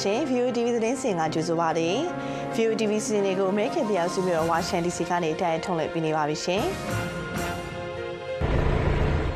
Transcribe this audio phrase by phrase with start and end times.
[0.00, 1.88] ရှင် VOTV သတင်းစင်ကကြိုဆိုပါရစေ
[2.54, 6.62] VOTV စီစဉ်တွေကို American ပြည်အောင်စုမြို့တော်ဝါရှင် DC ကနေတိုင်ထုံးလွှင့်ပေးနေပါပြီရှင်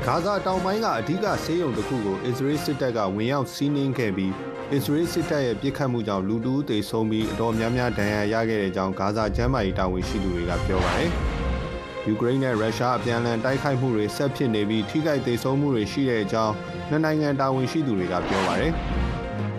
[0.07, 4.32] ဂါဇာတောင်ပိုင်းကအဓိကဆေးရုံတစ်ခုကိုအစ္စရေးစစ်တပ်ကဝင်ရောက်စီးနင်းခဲ့ပြီး
[4.72, 11.11] အစ္စရေးစစ်တပ်ရဲ့ပြစ်ခတ်မှုကြောင့်လူတူသေဆုံးပြီးအတော်များများဒဏ်ရာရခဲ့တဲ့အကြောင်းဂါဇာကျမ်းမာရေးတာဝန်ရှိသူတွေကပြောပါတယ်။
[12.07, 16.54] ယူကရိန်းနဲ့ရုရှားအပြန်အလှန်တိုက်ခိုက်မှုတွေဆက်ဖြစ်နေပြီးထိခိုက်သေဆုံးမှုတွေရှိတဲ့အကြောင်း
[16.91, 18.75] နှစ်နိုင်ငံတာဝန်ရှိသူတွေကပြောပါတယ်။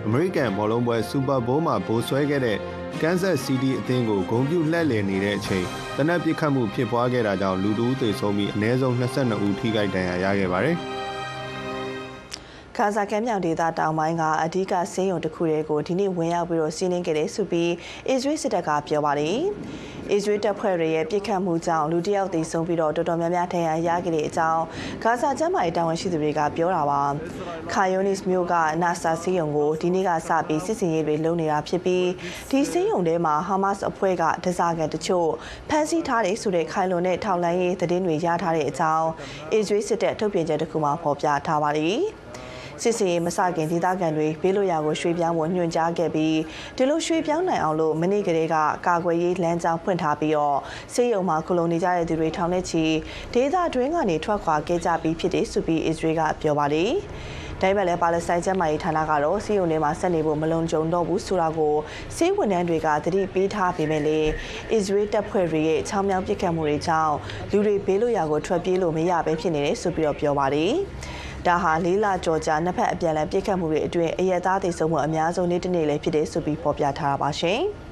[0.08, 2.58] American ဘောလုံးပွဲ Super Bowl မှာဗိုလ်ဆွဲခဲ့တဲ့
[3.00, 5.66] Kansas City အသင်းကိုဂုံပြူလှည့်လည်နေတဲ့အချိန်
[5.96, 10.76] တနက်ပစ်ခတ်မှုဖြစ်ပွားခဲ့တာကြောင့်လူတူသေဆုံးပြီးအနည်းဆုံး22ဦးထိခိုက်ဒဏ်ရာရခဲ့ပါတယ်။
[12.76, 17.72] ခါဇာကမ်းမြောင်ဒေသတောင်ပိုင်းကအဓိကဆေးရုံတစ်ခုတွေကိုဒီနေ့ဝင်ရောက်ပြီးတော့စီးနင်းခဲ့တယ်ဆိုပြီး
[18.08, 19.38] အစ္စရေးစစ်တပ်ကပြောပါတယ်။
[20.12, 24.62] အစ္စရေးတပ်ဖွဲ့တွေရဲ့ပြစ်ခတ်မှုကြောင့်လူတစ်ယောက်သေဆုံးပြီးတော့တော်တော်များများဒဏ်ရာရခဲ့တဲ့အကြောင်း
[25.02, 27.02] ဂါဇာကျမ်းမာရေးတာဝန်ရှိသူတွေကပြောတာပါ။
[27.72, 32.06] ခါယိုနစ်မြို့ကနာဆာဆေးရုံကိုဒီနေ့ကစပြီးစစ်စင်ရေးတွေလုပ်နေတာဖြစ်ပြီး
[32.50, 35.28] ဒီဆေးရုံထဲမှာဟာမတ်စ်အဖွဲ့ကဒဇာကန်တချို့
[35.68, 39.08] ဖမ်းဆီးထားတယ်ဆိုတဲ့ခိုင်လုံတဲ့ထောက်လှမ်းရေးသတင်းတွေရထားတဲ့အကြောင်း
[39.52, 41.98] အစ္စရေးစစ်တပ်ထုတ်ပြန်ချက်တစ်ခုမှဖော်ပြထားပါတယ်။
[42.82, 46.36] စစ်စင်ရေးမစခင်ဒေသခံတွေဘေးလွတ်ရာကိုရွှေ့ပြောင်းဖို့ညွှန်ကြားခဲ့ပြီး
[46.76, 50.58] ဒီလိုရွှေ့ပြောင်းနိုင်အောင်လို့မနေ့ကလေးကကာကွယ်ရေးလမ်းကြောင်းဖွင့်ထားပြီးတော့
[50.94, 52.84] စေယုံမှာခလုံးနေကြတဲ့သူတွေထောင်နဲ့ချီ
[53.34, 56.92] ဒေသတွင်းကနေထွက်ခွာခဲ့ကြပြီးဖြစ်တယ်ဆိုပြီးအစ္စရေးကပြောပါတယ်။
[57.62, 61.74] ဒါပေမဲ့လည်းပါလက်စတိုင်းကျမ်းမာရေးဌာနကတော့စီယုံထဲမှာဆက်နေဖို့မလုံခြုံတော့ဘူးဆိုတာကို
[62.16, 64.30] စေဝန်ထမ်းတွေကသတိပေးထားပေမဲ့လည်း
[64.72, 67.14] အစ္စရေးတပ်ဖွဲ့တွေရဲ့ချောင်းမြောင်းပစ်ခတ်မှုတွေကြောင့်
[67.50, 70.74] လူတွေဘေးလွတ်ရာကိုထွက်ပြေးလို့မရဘဲဖြစ်နေတယ်ဆိုပြီးတော့ပြောပါတယ်။
[71.46, 77.62] ဒါဟာလေးလကြော်ကြာနှစ်ဖက်အပြန်အလှန်ပြစ်ခတ်မှုတွေအတွင်းအရက်သားသိဆုံးမှုအများဆုံးနေ့တစ်နေ့လည်းဖြစ်တယ်ဆိုပြီးဖော်ပြထားတာပါရှင်။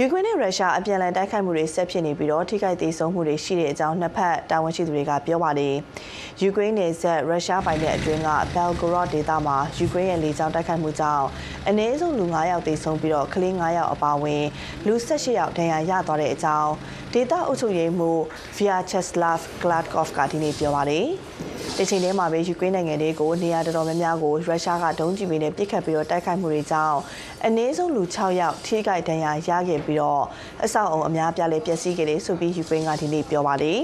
[0.00, 5.74] ယူကရိန်းနဲ့ရုရှားအပြန်အလှန်တိုက်ခိုက်မှုတွေဆက်ဖြစ်နေပြီးတော့ထိခိုက်ဒေဆုံးမှုတွေရှိတဲ့အကြောင်းနှစ်ဖက်တာဝန်ရှိသူတွေကပြောပါတယ်။
[6.40, 11.26] ယူကရိန်းနယ်စပ်ရုရှားပိုင်တဲ့အတွင်းကဘယ်လ်ဂရော့ဒေသမှာယူကရိန်းရဲ့လေကြောင်းတိုက်ခိုက်မှုကြောင့်
[11.68, 14.44] အနည်းဆုံးလူ9ယောက်သေဆုံးပြီးတော့ကလေး9ယောက်အပါအဝင်
[14.86, 16.72] လူ18ယောက်ဒဏ်ရာရသွားတဲ့အကြောင်း
[17.12, 18.20] ဒေသအုပ်ချုပ်ရေးမှူး
[18.56, 21.06] Vyacheslav Gladkov ကဒီနေ့ပြောပါတယ်။
[21.74, 26.98] တချိန်တည်းမှာပဲယူကရိန်းနိုင်ငံတွေကိုနေရာတော်တော်များများကိုရုရှားကဒုံးကျည်တွေနဲ့ပစ်ခတ်ပြီးတော့တိုက်ခိုက်မှုတွေကြောင့်
[27.44, 30.24] အနည်းဆုံးလူ6ယောက်ထိခိုက်ဒဏ်ရာရခဲ့ပြီးတော့
[30.64, 33.80] အဆောက်အုံအများပြားလည်းပျက်စီးခဲ့တယ်ဆိုပြီးယူကရိန်းကဒီနေ့ပြောပါတယ်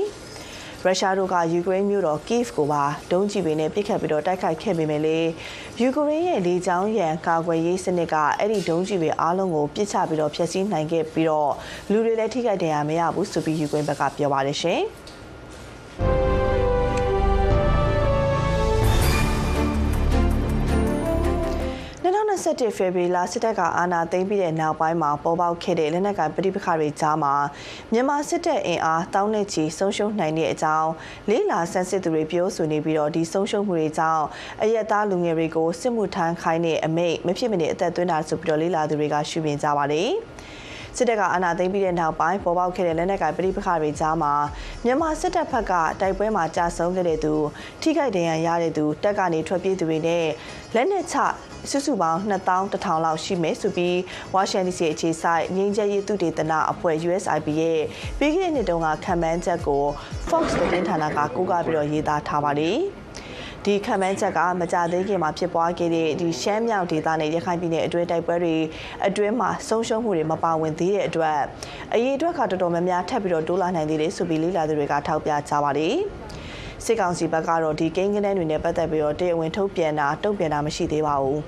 [0.85, 5.19] ရုရှားတို့ကယူကရိန်းမြို့တော်ကိဗ်ကိုပါဒုံးကျည်တွေနဲ့ပစ်ခတ်ပြီးတော့တိုက်ခိုက်ခဲ့ပေမဲ့လေ
[5.81, 11.53] ယူကရိန်းရဲ့လေကြောင်းရန်ကာကွယ်ရေးစနစ်ကအဲ့ဒီဒုံးကျည်တွေအားလုံးကိုပစ်ချပြီးတော့ဖျက်ဆီးနိုင်ခဲ့ပြီးတော့
[11.91, 14.83] လူတွေလည်းထိခိုက်ဒဏ်ရာမရဘူးဆိုပြီးယူကရိန်းဘက်ကပြောပါတယ်ရှင်။
[22.53, 27.35] 2021ဖေဖော်ဝါရီလစစ်တပ်ကအာဏာသိမ်းပြီးတဲ့နောက်ပိုင်းမှာပေါ်ပေါက်ခဲ့တဲ့လက်နက်ကိုင်ပဋိပက္ခတွေကြားမှာ
[27.93, 30.91] မြန်မာစစ်တပ်အင်အားတောင်းနဲ့ချီဆုံးရှုံးနိုင်တဲ့အကြောင်း
[31.29, 34.25] လေးလာဆန်းစစ်သူတွေပြောဆိုနေပြီးတော့ဒီဆုံးရှုံးမှုတွေကြောင့်
[34.63, 40.11] အရက်သားလူငယ်တွေကိုစစ်မှုထမ်းခိုင်းတဲ့အမိန့်မဖြစ်မနေအသက်သွင်းတာဆိုပြီးတော့လေးလာသူတွေကရှုမြင်ကြပါတယ်။
[40.97, 44.35] စစ်တပ်ကအာဏာသိမ်းပြီးတဲ့နောက်ပိုင်းပေါ်ပေါက်ခဲ့တဲ့လက်နက်ကိုင်ပဋိပက္ခတွေကြားမှာ
[44.85, 47.35] မြန်မာစစ်တပ်ဘက်ကတိုက်ပွဲမှာကြာဆုံးခဲ့တဲ့သူ
[47.83, 50.27] ထိခိုက်ဒဏ်ရာရတဲ့သူတပ်ကနေထွက်ပြေးသူတွေနဲ့
[50.75, 51.17] လက်နက်ချ
[51.71, 53.99] စုစုပေါင်း2100လောက်ရှိမယ်ဆိုပြီး
[54.35, 57.81] ဝါရှင်တန် DC အခြေစိုက်ငင်းချက်ရေးသုတေသနအဖွဲ့ USIP ရဲ့
[58.19, 59.85] ပြီးခဲ့တဲ့နှစ်တုန်းကခံမှန်းချက်ကို
[60.29, 62.79] Fox သတင်းဌာနကကိုးကားပြီးတော့ရေးသားထားပါတယ်
[63.67, 68.57] ဒီခံမှန်းချက်ကမကြသေးခင်မှာဖြစ်ပွားခဲ့တဲ့ဒီရှမ်းမြောက်ဒေသနဲ့ရခိုင်ပြည်နယ်အတွင်းတိုက်ပွဲတွေ
[69.07, 71.39] အတွင်းမှာဆုံးရှုံးမှုတွေမပါဝင်သေးတဲ့အတွက်
[71.93, 75.97] အရေးအတွက်ကတော်တော်များများထပ်ပြီးတော့တိုးလာနိုင်သေးတယ်ဆိုပြီးလေ့လာသူတွေကထောက်ပြကြပါတယ်။
[76.85, 81.41] စစ်ကောင်စီဘက်ကတော့ဒီကိန်းကနန်းတွေနဲ့ပတ်သက်ပြီးတော့တရားဝင်ထုတ်ပြန်တာတုံ့ပြန်တာမရှိသေးပါဘူး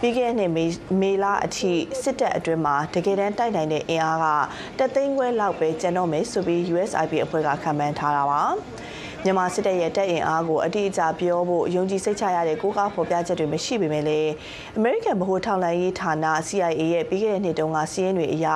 [0.00, 0.64] ပြီးခဲ့တဲ့မေ
[1.00, 1.72] မေလအထိ
[2.02, 4.26] စစ်တပ်အတွင်းမှာတကယ်တမ်းတိုက်နိုင်တဲ့အင်အားက
[4.78, 8.42] တသိန်းခွဲလောက်ပဲကျန်တော့မယ်ဆိုပြီး USIP အဖွဲ့ကခန့်မှန်းထားတာပါ
[9.24, 14.30] မြန်မာစစ်တပ်ရဲ့တပ်အင်အားကိုအတိအကျပြောဖို့ယုံကြည်စိတ်ချရတဲ့ကိုးကားဖော်ပြချက်တွေမရှိပေမဲ့လည်း
[14.78, 16.12] American ဗဟိုထောက်လှမ်းရေးဌာန
[16.48, 18.46] CIA ရဲ့ပြီးခဲ့တဲ့နှစ်တုန်းကစီးရင်တွေအရ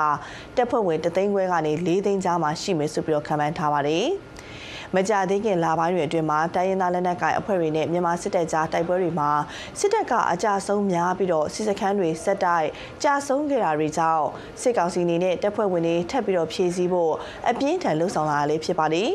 [0.56, 4.06] တပ်ဖွဲ့ဝင်တသိန်းခွဲကနေ၄သိန်းကြားမှာရှိမယ်ဆိုပြီးတော့ခန့်မှန်းထားပါတယ်။
[4.94, 9.30] မကြသေးခင်လပိုင်းတွေအတွင်းမှာတိုင်းရင်းသားလက်နက်ကိုင်အဖွဲ့တွေနဲ့မြန်မာစစ်တပ်ကြားတိုက်ပွဲတွေမှာ
[9.78, 12.68] စစ်တပ်ကအကြဆုံးများပြီးတော့စစ်စခန်းတွေစက်တိုက်
[13.02, 14.26] ကြာဆုံးခဲ့တာတွေကြောင့်
[14.60, 17.12] စစ်ကောင်စီအနေနဲ့တပ်ဖွဲ့ဝင်တွေထပ်ပြီးတော့ဖြည့်ဆည်းဖို့
[17.48, 19.10] အပြင်းထန်လှုံ့ဆော်လာတာလေးဖြစ်ပါတယ်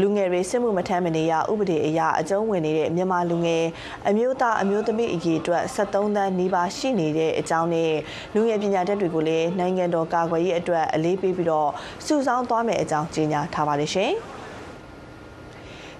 [0.00, 3.64] လူငယ်တွေစစ်မှုမထမ်းမနေရဥပဒေအရအကျုံးဝင်နေတဲ့မြန်မာလူငယ်
[4.08, 7.92] အမျိုးသားအမျိုးသမီးအရေးအတွက်73သန်းနီးပါးရှိနေတဲ့အကြောင်းနဲ့
[8.34, 11.70] လူငယ်ပညာတတ်တွေကိုလည်းနိုင်ငံတော်ကာကွယ်ရေးအတွက်အလေးပေးပြီးတော့
[12.06, 14.14] စုဆောင်းသွားမယ်အကြောင်းကြေညာထားပါတယ်ရှင်။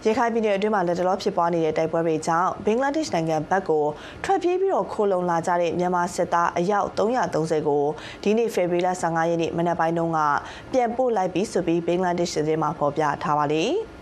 [0.09, 3.85] ရခိုင်ပြည်နယ်အတွင်းမှာလက်တလောဖြစ်ပွားနေတဲ့တိုက်ပွဲတွေကြောင့်ဘင်္ဂလားဒေ့ရှ်နိုင်ငံဘက်ကို
[4.25, 7.85] ထွက်ပြေးပြီးတော့ခိုလုံလာကြတဲ့မြန်မာစစ်သားအယောက်330ကို
[8.23, 10.21] ဒီနေ့ဖေဖော်ဝါရီလ15ရက်နေ့မနက်ပိုင်းတုန်းက
[10.73, 13.65] ပြန်ပို့လိုက်ပြီးဆိုပြီးဘင်္ဂလားဒေ့ရှ်သတင်းမှာဖော်ပြထားပါလေ။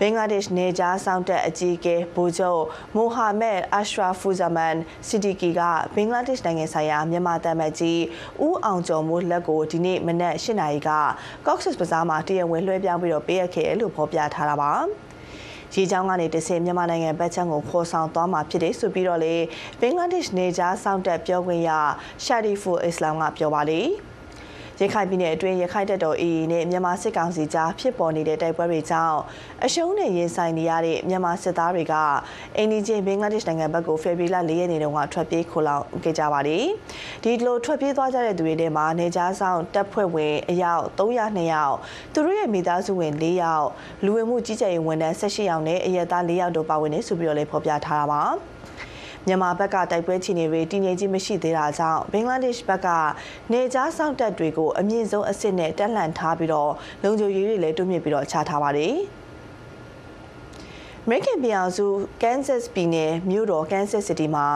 [0.00, 2.58] ဘင်္ဂလားဒေ့ရှ်နေကြားဆောင်တက်အကြီးအကဲဘူဂျို
[2.94, 4.76] မိုဟာမက်အရှရာဖူဇာမန်
[5.08, 5.60] စီဒီကီက
[5.94, 8.02] ဘင်္ဂလားဒေ့ရှ်နိုင်ငံဆိုင်ရာမြန်မာတမန်ကြီး
[8.46, 10.90] ဦးအောင်ကျော်မိုးလက်ကိုဒီနေ့မနက်၈နာရီက
[11.46, 14.72] Cox's Bazar မှာတရားဝင်လွှဲပြောင်းပြီးတော့ပေးရခဲ့တယ်လို့ဖော်ပြထားတာပါ
[15.74, 19.34] ရေချောင်းကနေတဆင်မြန်မာနိုင်ငံဘက်ချမ်းကိုခေါ်ဆောင်သွားမှာဖြစ်တယ်ဆိုပြီးတော့လေ
[19.80, 21.70] ဘင်္ဂလားဒေ့ရှ်နေကြားစောင့်တက်ပြောခွင့်ရ
[22.24, 23.82] ရှာဒီဖူအစ္စလာမ်ကပြောပါလေ။
[24.82, 29.18] ရခိုင်ပြည်နယ်အတွင်းရခိုင်တပ်တော် AA နဲ့မြန်မာစစ်ကောင်စီကြားဖြစ်ပေါ်နေတဲ့တိုက်ပွဲတွေကြောင့်
[29.64, 31.94] အရှုံးနဲ့ရင်ဆိုင်နေရတဲ့မြန်မာစစ်သားတွေက
[32.56, 36.64] အိန္ဒိချင်းဘင်္ဂလားဒေ့ရှ်နိုင်ငံဘက်ကိုဖေဖော်ဝါရီလ၄ရက်နေ့တုန်းကထွက်ပြေးခိုလောင်ခဲ့ကြပါတယ်။
[37.22, 41.76] ဒီလိုထွက်ပြေးသွားကြတဲ့သူတွေထဲမှာနေကြားဆောင်တပ်ဖွဲ့ဝင်အယောက်302ယောက်
[42.12, 43.68] သူတို့ရဲ့မိသားစုဝင်4ယောက်
[44.04, 48.22] လူဝင်မှုကြီးကြပ်ရေးဝန်ထမ်း18ယောက်နဲ့အရက်သား4ယောက်တို့ပါဝင်နေဆိုပြီးတော့လည်းဖော်ပြထားတာပါ။
[49.28, 52.88] မြန်မာဘက်ကတိုက်ပွဲချီနေတွေတည်ငြိမ်ခြင်းမရှိသေးတာကြောင့်ဘင်္ဂလားဒေ့ရှ်ဘက်က
[53.52, 56.72] နေကြားစောင့်တပ်တွေကိုအမြင့်ဆုံးအဆင့်နဲ့တက်လှန်ထားပြီးတော့
[57.02, 58.94] လုံခြုံရေးတွေလည်းတွမြင့်ပြီးတော့ချထားပါတယ်။
[61.10, 61.86] အမေရိကန်ပြည်အောင်စု
[62.22, 64.46] Kansas ပြည်နယ်မြို့တော် Kansas City မှာ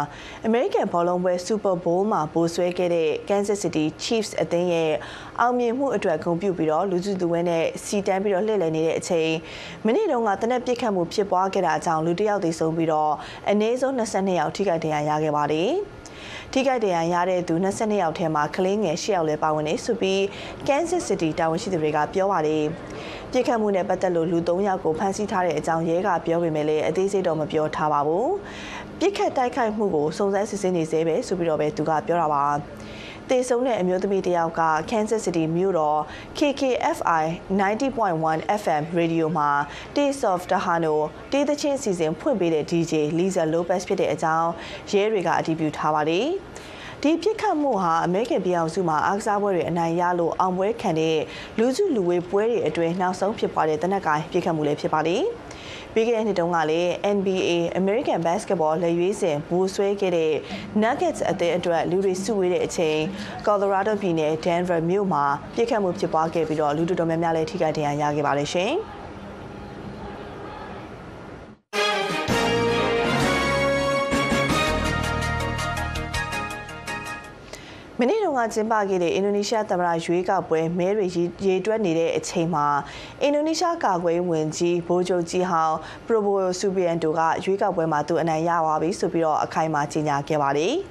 [0.46, 4.92] အမေရိကန်ဘောလုံးပွဲ Super Bowl မှာပိုဆွဲခဲ့တဲ့ Kansas City Chiefs အသင်းရဲ့
[5.40, 9.32] အောင်မြင်မှုအတွက်ဂုဏ်ပြုပြီးတော့လူစုလူဝဲနဲ့စီတန်းပြီးတော့လှည့်လည်နေတဲ့အချိန်
[9.84, 13.12] မိနစ်တုန်းကတနက်ပစ်ခတ်မှုဖြစ်ပွားခဲ့တာကြောင့်လူတစ်ယောက်သေဆုံးပြီးတော့
[13.50, 15.72] အနည်းဆုံး22ယောက်ထိခိုက်ဒဏ်ရာရခဲ့ပါတယ်။
[16.54, 20.20] ထိခိုက်ဒဏ်ရာရတဲ့သူ22ယောက်ထဲမှာကလေးငယ်10ယောက်လည်းပါဝင်နေဆိုပြီး
[20.66, 22.64] Kansas City တာဝန်ရှိသူတွေကပြောပါတယ်။
[23.32, 28.32] ပြစ်ခတ်မှုနဲ့ပတ်သက်လို့လူ3ယောက်ကိုဖမ်းဆီးထားတဲ့အကြောင်းရဲကပြောပေမဲ့လည်းအသေးစိတ်တော့မပြောထားပါဘူး
[29.00, 32.44] ပြစ်ခတ်တိုက်ခိုက်မှုကိုစုံစမ်းစစ်ဆေးနေသေးပဲဆိုပြီးတော့ပဲသူကပြောတာပါ
[33.30, 36.00] တေဆုံးတဲ့အမျိုးသမီးတယောက်က Kansas City မြို့တော်
[36.38, 37.24] KKFI
[37.60, 39.50] 90.1 FM Radio မှာ
[39.96, 40.96] Taste of Tahano
[41.32, 44.50] တေးသချင်းစီစဉ်ဖွင့်ပေးတဲ့ DJ Lisa Lopez ဖြစ်တဲ့အကြောင်း
[44.90, 46.26] ရဲတွေကအတည်ပြုထားပါတယ်။
[47.02, 51.18] ဒီပြစ်ခတ်မှုဟာအမေရိကန်ပြည်အောင်စုမှာအားကစားပွဲတွေအနိုင်ရလို့အောင်ပွဲခံတဲ့
[51.58, 55.22] လူစုလူဝေးပွဲတွေအတွင်းနောက်ဆုံးဖြစ်ပွားတဲ့တနက်ကိုင်းပြစ်ခတ်မှုလည်းဖြစ်ပါတယ်။
[55.94, 60.32] ပြီးခဲ့တဲ့နှစ်တုန်းကလည်း NBA American Basketball လက်ရွေးစင်ဘူဆွဲခဲ့တဲ့
[60.82, 62.98] Nuggets အသင်းအတွက်လူတွေစုဝေးတဲ့အချိန်
[63.46, 65.24] Colorado ပြည်နယ် Denver မြို့မှာ
[65.54, 68.74] ပြစ်ခတ်မှုဖြစ်ပွားခဲ့ပြီးတော့လူတော်တော်များများလည်းထိခိုက်ဒဏ်ရာရခဲ့ပါတယ်ရှင်။
[78.04, 81.06] မနေ့တုန်းကကျင်းပခဲ့တဲ့အင်ဒိုနီးရှားသမ္မတရွေးကောက်ပွဲမဲတွေ
[81.46, 82.66] ရေတွက်နေတဲ့အချိန်မှာ
[83.22, 85.76] အင်ဒိုနီးရှားကာကွယ်ဝင်ကြီးဘိုဂျိုကြီးဟောင်း
[86.06, 90.74] ပရိုဘိုဆူဘီယန်တိုကရွေးကောက်ပွဲမှာသူအနိုင်ရပါပြီဆိုပြီးတော့အခိုင်အမာကြေညာခဲ့ပါတယ်။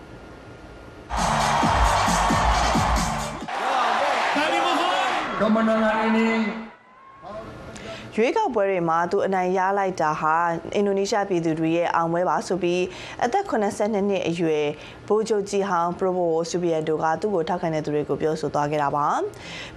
[5.42, 6.71] Kemenangan ini
[8.16, 10.36] ရွေးကောက်ပွဲတွေမှာသူအနိုင်ရလိုက်တာဟာ
[10.76, 12.84] အင်ဒိုနီးရှားပြည်သူတွေရဲ့အောင်ပွဲပါဆိုပြီး
[13.24, 14.66] အသက်82နှစ်အရွယ်
[15.08, 19.08] ဘိုဂျိုဂျီဟောင်ပရိုဘိုဆူဘီယန်တို့ကသူ့ကိုထောက်ခံတဲ့သူတွေကိုပြောဆိုသွားခဲ့တာပါ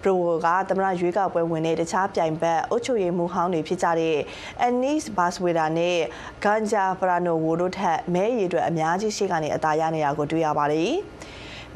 [0.02, 4.18] ပရိုဘိုကသမရရွေးကောက်ပွဲဝင်တဲ့တခြားပြိုင်ဘက်အုတ်ချုပ်ရေးမှုဟောင်းတွေဖြစ်ကြတဲ့
[4.60, 5.98] အန်နီစ်ဘတ်စဝေဒါနဲ့
[6.44, 10.92] ဂန်ဂျာပရာနိုဝိုတို့ထက်မဲရည်တွေအများကြီးရှိကနေအသာရနေတာကိုတွေ့ရပါတယ်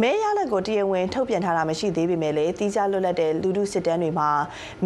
[0.02, 4.30] မဲရလက်ကိုတရားဝင်ထုတ်ပြန်ထားတာမရှိသေးပေမဲ့လည်းတီးခြားလွတ်လပ်တဲ့လူထုစစ်တမ်းတွေမှာ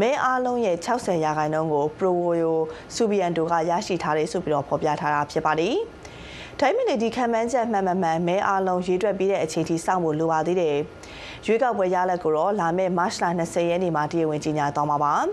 [0.00, 2.58] မဲအားလုံးရဲ့60ရာခိုင်နှုန်းကိုပရိုဝို
[2.94, 5.76] ဆူဘီယန်တိုကရရှိထားတယ်ဆိုပြီးတော့ဖော်ပြထားတာဖြစ်ပါတယ်။
[6.60, 10.76] တိုင်းပြည်ဒီခံမှန်းချက်မှန်မှန်မှန်မဲအားလုံးရေးတွက်ပြီးတဲ့အချိန်ထိစောင့်ဖို့လိုပါသေးတယ်။
[11.46, 15.14] ရွေးကောက်ပွဲရလက်ကိုတော့လာမယ့်မတ်လ20ရက်နေ့မှာတရားဝင်ကြေညာသွားမှာပါ။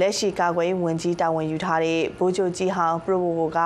[0.00, 3.58] လက်ရှိကာကွယ်ရေးဝန်ကြီးတာဝန်ယူထားတဲ့ဗိုလ်ချုပ်ကြီးဟောင်းပရိုဘိုက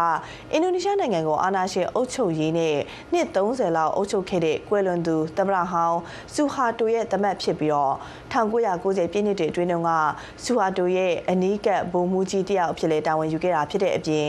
[0.53, 2.77] အင်ဒိုနီးရှားနိုင်ငံကိုအာဏာရှင်အုပ်ချုပ်ရေးနဲ့
[3.13, 5.99] နှစ်30လောက်အုပ်ချုပ်ခဲ့တဲ့ကွယ်လွန်သူသမ္မတဟောင်း
[6.35, 7.95] ဆူဟာတိုရဲ့တမတ်ဖြစ်ပြီးတော့
[8.33, 9.91] 1990ပြည့်နှစ်တွေအတွင်းတုန်းက
[10.45, 14.29] ဆူဟာတိုရဲ့အနီးကပ်ဗိုလ်မှူးကြီးတယောက်ဖြစ်လေတာဝန်ယူခဲ့တာဖြစ်တဲ့အပြင်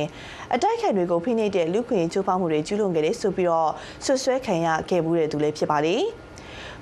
[0.54, 3.72] အတိုက်ခံတွေကိုဖိနှိပ်တဲ့လူခွင့်ချိုးဖောက်မှုတွေကျူးလွန်ခဲ့တယ်ဆိုပြီးတော့
[4.06, 5.98] ဆွဆွဲခံရခဲ့မှုတဲ့သူလည်းဖြစ်ပါလေ။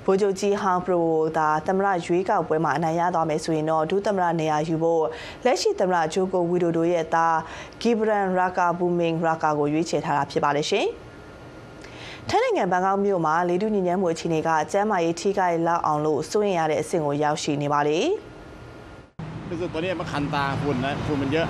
[0.05, 1.07] ဗိုလ်ချုပ်ကြီးဟောင်ပရို
[1.37, 5.03] သာသမရရွေးကောက်ပွဲမှာအနိုင်ရသွားမယ်ဆိုရင်တော့ဒုသမရနေရာယူဖို့
[5.45, 7.37] လက်ရှိသမရဂျိုကိုဝီဒိုဒိုရဲ့သား
[7.81, 10.87] ဂီဘရန်ရာကာဘူမင်ရာကာကိုရွေးချယ်ထားတာဖြစ်ပါတယ်ရှင်။
[12.29, 17.99] ထိုင်းနိုင်ငံဘန်ကောက်မြို့မှာလေတုညဉ့်ညမ်းမှုအခြေအနေကကျန်းမာရေးထိခိုက်လောက်အောင်လို့စိုးရင်ရတဲ့အဆင့်ကိုရောက်ရှိနေပါလေ။
[19.49, 21.47] รู้สึกตอนนี้มันคันตาฝุ่นนะฝุ่นมันเยอะ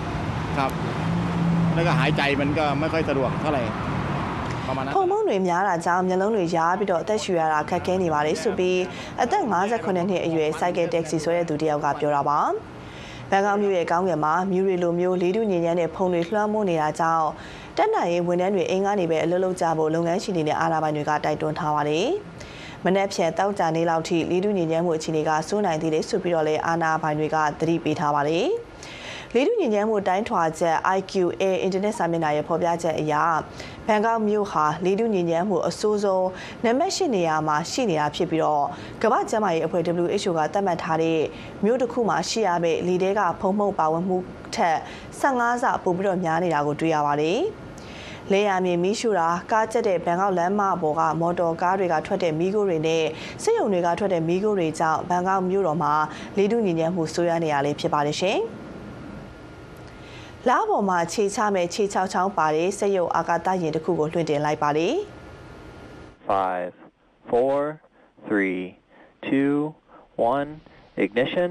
[0.57, 0.71] ครับ
[1.75, 3.63] แล้วก็หายใจมันก็ไม่ค่อยสะดวกเท่าไหร่
[4.94, 8.80] ဖုံမုံတွေများတာကြောင့်မျက်လုံးတွေရားပြီးတော့အသက်ရှူရတာခက်ခဲနေပါတယ်ဆိုပြီး
[9.22, 12.40] အသက်58နှစ်အရွယ်စိုက်ကယ်တက္ကစီဆွဲတဲ့သူတယောက်ကပြောတာပါ
[13.30, 17.26] ဘန်ကောက်မြို့ရဲ့ကောင်းကင်မှာမြူရီလိုမျိုးလေးတူညဉ့်ညမ်းတဲ့ဖုံတွေလွှမ်းမိုးနေတာကြောင့်
[17.76, 22.08] တက်နိုင်ရေးဝန်ထမ်းတွေအင်ကားနေပဲအလုပ်လုပ်ကြဖို့လုပ်ငန်းရှင်တွေနဲ့အာဏာပိုင်တွေကတိုက်တွန်းထားပါတယ်
[22.84, 28.48] မနက်ဖြန်တောက်ကြနေလောက်ထိလေးတူညဉ့်ညမ်းမှုအခြေအနေကစိုးနိုင်သေးတယ်ဆိုပြီးတော့လည်းအာဏာပိုင်တွေကသတိပေးထားပါတယ်။
[29.34, 33.14] လေထုညဉ့်ဉန်းမှုတိုင်းထွာချက် IQA အင်တာနက်စာမျက်နှာရဲ့ဖော်ပြချက်အရ
[33.86, 36.28] ဘန်ကောက်မြို့ဟာလေထုညဉ့်ဉန်းမှုအဆိုးဆုံး
[36.64, 38.64] နံပါတ်၈နေရာမှာရှိနေတာဖြစ်ပြီးတော့
[39.02, 41.20] ကမ္ဘာ့ကျန်းမာရေးအဖွဲ့ WHO ကသတ်မှတ်ထားတဲ့
[41.64, 44.16] မြို့တစ်ခုမှာရှိရမယ့်လေထဲကဖုံမှုပါဝင်မှု
[44.54, 44.78] ထက်
[45.20, 47.40] 15ဆပိုပြီးတော့များနေတာကိုတွေ့ရပါတယ်။
[48.32, 53.04] လေယာမြေမီးရှို့တာကားကျက်တဲ့ဘန်ကောက်လမ်းမပေါ်ကမော်တော်ကားတွေကထွက်တဲ့မီးခိုးတွေနဲ့
[53.42, 55.92] စစ်ရုံတွေကထွက်တဲ့မီးခိုးတွေကြောင့်ဘန်ကောက်မြို့တော်မှာ
[56.38, 58.40] လေထုညဉ့်ဉန်းမှုဆိုးရွားနေရလေဖြစ်ပါတယ်ရှင်။
[60.48, 64.88] လာပေါ်မှာခြေချမဲ့ခြေချောက်ချောင်းပါတဲ့စက်ရုပ်အာကာသယာဉ်တစ်ခုကိုလွှင့်တင်လိုက်ပါလေ
[66.28, 66.72] 5
[67.30, 68.32] 4 3
[69.28, 69.72] 2
[70.18, 71.50] 1 ignition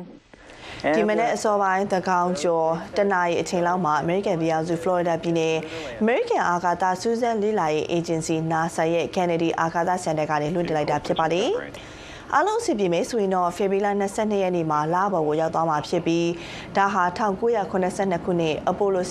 [0.97, 5.55] ဒီမနေ့အစောပိုင်းသကောင်ကျော်တနာရီအချိန်လောက်မှာ American ပြည်ထောင်စု Florida ပြည်နယ်
[6.03, 11.49] American အာကာသစူးစမ်းလေ့လာရေး agency NASA ရဲ့ Kennedy အာကာသစင်တာကနေလွှင့်တင်လိုက်တာဖြစ်ပါတယ်။
[12.35, 16.29] အားလုံးအစီပြေမယ်ဆိုရင်တော့ဖေဖေးလာ22ရက်နေ့မှာလာဘော်ကိုရောက်သွားမှာဖြစ်ပြီး
[16.77, 19.01] ဒါဟာ1982ခုနှစ် Apollo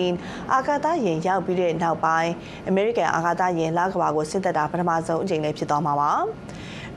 [0.00, 2.32] 17အာကာသယာဉ်ရောက်ပြီးတဲ့နောက်ပိုင်း
[2.70, 6.12] American အာကာသယာဉ်လကဘာကိုဆင်းသက်တာပထမဆုံးအကြိမ်လည်းဖြစ်သွားမှာပါ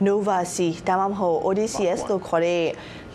[0.06, 0.58] Nova C
[0.88, 2.66] ဒါမှမဟုတ် Odysseus လို့ခေါ်တဲ့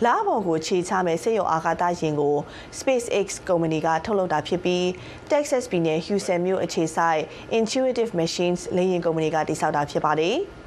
[0.05, 2.35] လာဘော်ကိုခြေချမဲ့စေယုံအာကာသယာဉ်ကို
[2.79, 4.83] SpaceX ကုမ္ပဏီကထုတ်လုပ်တာဖြစ်ပြီး
[5.31, 7.21] Texas ပြည်နယ် Houston မြို့အခြေစိုက်
[7.59, 10.37] Intuitive Machines လေယာဉ်ကုမ္ပဏီကတည်ဆောက်တာဖြစ်ပါတယ်။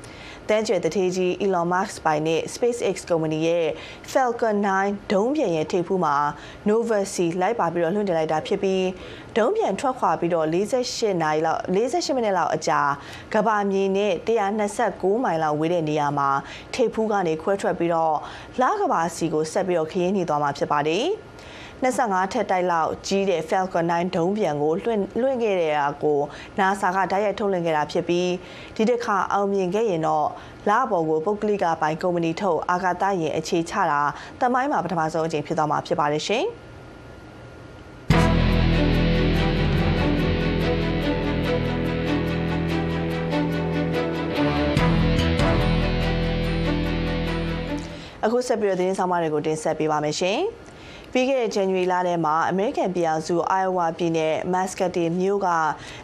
[0.51, 3.67] တန်းကျယ်တထေးကြီး Elon Musk ပိုင်တဲ့ SpaceX ကုမ္ပဏီရဲ့
[4.13, 6.17] Falcon 9ဒုံးပျံရဲ့ထိပ်ဖူးမှာ
[6.69, 8.87] Nova C လိုက်ပါပြီးတော့လွှင့်တင်လိုက်တာဖြစ်ပြီး
[9.37, 12.81] ဒုံးပျံထွက်ခွာပြီးတော့48နာရီလောက်48မိနစ်လောက်အကြာ
[13.35, 14.13] ကဘာမြေနဲ့
[14.67, 16.31] 129မိုင်လောက်ဝေးတဲ့နေရာမှာ
[16.75, 18.17] ထိပ်ဖူးကနေခွဲထွက်ပြီးတော့
[18.61, 21.07] လာကဘာစီကိုဆက်ပြီးတော့ခရီးနှီးသွားမှာဖြစ်ပါတယ်။
[21.83, 26.19] 25ထက်တိုက်လောက်ကြီးတဲ့ Falcon 9ဒုံးပျံကိုလွှင့်လွှင့်ခဲ့တဲ့အားကို
[26.59, 28.31] NASA ကတိုက်ရိုက်ထုတ်လွှင့်ခဲ့တာဖြစ်ပြီး
[28.77, 30.29] ဒီတစ်ခါအောင်မြင်ခဲ့ရင်တော့
[30.69, 34.01] လဘော်ကိုပုတ်ကလိကပိုင်ကုမ္ပဏီထုတ်အာကာသယာဉ်အခြေချတာ
[34.41, 36.47] တမိုင်းမှာပထမဆုံးအကြိမ်ဖြစ်သွားမှာဖြစ်ပါတယ်ရှင်။
[48.25, 50.41] အခုဆက်ပြီးတော့သတင်းဆောင်မတွေကိုတင်ဆက်ပေးပါမယ်ရှင်။
[51.13, 55.49] ပြီးခဲ့တဲ့ January လထဲမှာ American ပြည်အောင်စု Iowa ပြည်နယ် Muscatine မြို့က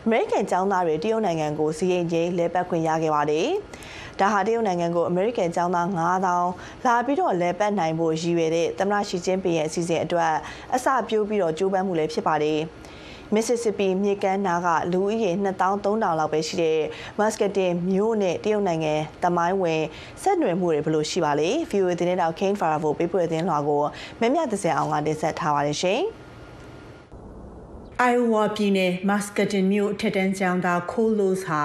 [0.06, 3.48] American ကျောင်းသားတွေတရုတ်နိုင်ငံကိုစီးရင်ချင်းလဲပတ်ခွင့်ရခဲ့ပါတယ်။
[4.20, 10.32] ဒါဟာတရုတ်နိုင်ငံကို American ကျောင်းသား9000လာပြီးတော့လဲပတ်နိုင်ဖို့ရည်ရွယ်တဲ့သမ္မတရှီကျင်းပင်ရဲ့အစီအစဉ်အတွက်
[10.74, 12.60] အစပြိုးပြီးတော့ကြိုးပမ်းမှုလည်းဖြစ်ပါတယ်။
[13.34, 16.78] Mississippi မြစ်ကမ်းနားကလူဦးရေ2300လောက်ပဲရှိတဲ့
[17.18, 19.82] Muscatine မြို့နဲ့တရုတ်နိုင်ငံတမိုင်းဝင်
[20.22, 23.82] ဆက်နွယ်မှုတွေဘယ်လိုရှိပါလဲ VOA သတင်းတောက် Kane Faravo ပေးပို့တဲ့သတင်းလွှာကို
[24.20, 26.00] မမြတ်သစင်အောင်ကတင်ဆက်ထားပါတယ်ရှင်။
[28.10, 31.62] Iowa ပြည်နယ် Muscatine မြို့ထက်တန်းကျောင်းသား Colos ဟာ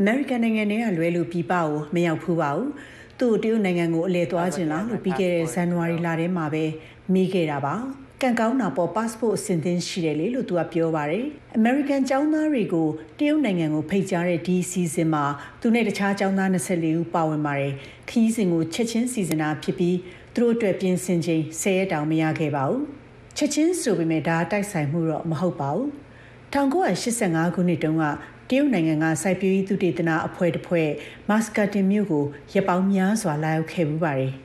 [0.00, 2.68] American နိုင်ငံထဲကလွဲလို့ပြည်ပကိုမရောက်ဖူးပါဘူး။
[3.18, 6.64] သူ့တရုတ်နိုင်ငံကိုအလဲသွားခြင်းလားလို့ပြီးခဲ့တဲ့ဇန်နဝါရီလထဲမှာပဲ
[7.12, 7.76] မိခဲ့တာပါ။
[8.24, 11.24] ကံကောင်းတာပေါ် passport အဆင့်သင်းရှိတယ်လေလို့သူကပြောပါတယ်။
[11.58, 12.88] American ကျောင်းသားတွေကို
[13.18, 15.24] တရုတ်နိုင်ငံကိုဖိတ်ကြားတဲ့ဒီစီစဉ်မှာ
[15.60, 17.72] သူနဲ့တခြားကျောင်းသား24ဦးပါဝင်ပါတယ်။
[18.10, 19.96] ခီးစဉ်ကိုချက်ချင်းစီစဉ်တာဖြစ်ပြီး
[20.34, 22.82] သူတို့အတွက်ပြင်ဆင်ချိန်10ရက်တောင်မရခဲ့ပါဘူး။
[23.36, 25.88] ချက်ချင်းဆိုပေမဲ့ဒါတိုက်ဆိုင်မှုတော့မဟုတ်ပါဘူး။
[26.54, 28.04] 1985ခုနှစ်တုန်းက
[28.50, 30.88] တရုတ်နိုင်ငံကစိုက်ပျိုးရေးသုတေသနအဖွဲ့တစ်ဖွဲ့
[31.28, 34.34] မတ်စကတင်မြို့ကိုရပောင်းများစွာလာရောက်ခဲ့မှုပါတယ်။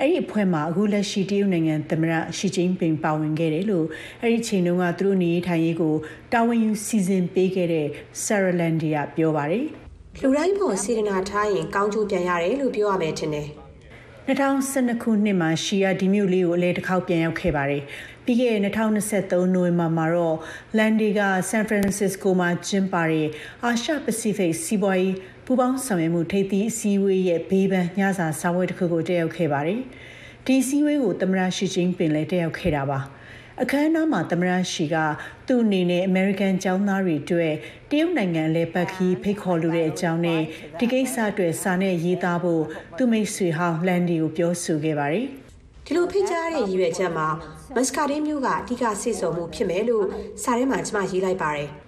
[0.00, 3.86] အဲ့ဒီအဖွဲ့မှာအခုလက်ရှိတရုတ်နိုင်ငံသမ္မတရှီကျင်းပင်ပါဝင်ခဲ့တယ်လို့
[4.22, 5.94] အဲ့ဒီချိန်တုန်းကသူတို့နေထိုင်ရေးကို
[6.32, 7.86] တာဝန်ယူစီစဉ်ပေးခဲ့တဲ့
[8.24, 9.66] ဆာရလန်ဒီကပြောပါတယ်
[10.22, 13.48] လူတိုင်းပေါ်စေတနာထားရင်ကောင်းကျိုးပြန်ရတယ်လို့ပြောရမယ်ထင်တယ်
[14.28, 17.82] 2012ခုနှစ်မှာရှီယာဒီမြို့လေးကိုအလဲတစ်ခေါက်ပြန်ရောက်ခဲ့ပါတယ်
[18.24, 20.36] ပြီးခဲ့တဲ့2023နိုဝင်ဘာမှာတော့
[20.76, 23.28] လန်ဒီကဆန်ဖရန်စစ္စကိုမှာကျင်းပတဲ့
[23.64, 25.14] အာရှပစိဖိတ်စီးပွားရေး
[25.48, 29.80] ပူးပေါင်းဆောင်ရွက်မှုထိပ်သီးအစည်းအဝေးရဲ့ဘေးပန်းညစာစာပွဲတစ်ခုကိုတက်ရောက်ခဲ့ပါတယ်။
[30.46, 32.98] ဒီအစည်းအဝေးကိုသမ္မတရှီကျင်းပင်လည်းတက်ရောက်ခဲ့တာပါ။
[33.62, 34.96] အခမ်းအနားမှာသမ္မတရှီက
[35.46, 37.54] သူ့အနေနဲ့ American ကျောင်းသားတွေအတွက်
[37.90, 40.42] တရုတ်နိုင်ငံလဲပတ်ခီးဖိတ်ခေါ်လိုတဲ့အကြောင်းနဲ့
[40.78, 42.62] ဒီကိစ္စအတွက်စာနဲ့ရေးသားဖို့
[42.96, 45.26] သူ့မိတ်ဆွေဟောင်းလန်ဒီကိုပြောဆိုခဲ့ပါတယ်။
[45.86, 47.28] ဒီလိုဖိတ်ကြားတဲ့ရည်ရွယ်ချက်မှာ
[47.74, 50.06] မစကာဒင်းမျိုးကအဓိကစိတ်ဆုံမှုဖြစ်မယ်လို့
[50.42, 51.70] စာထဲမှာကျွန်မရေးလိုက်ပါတယ်။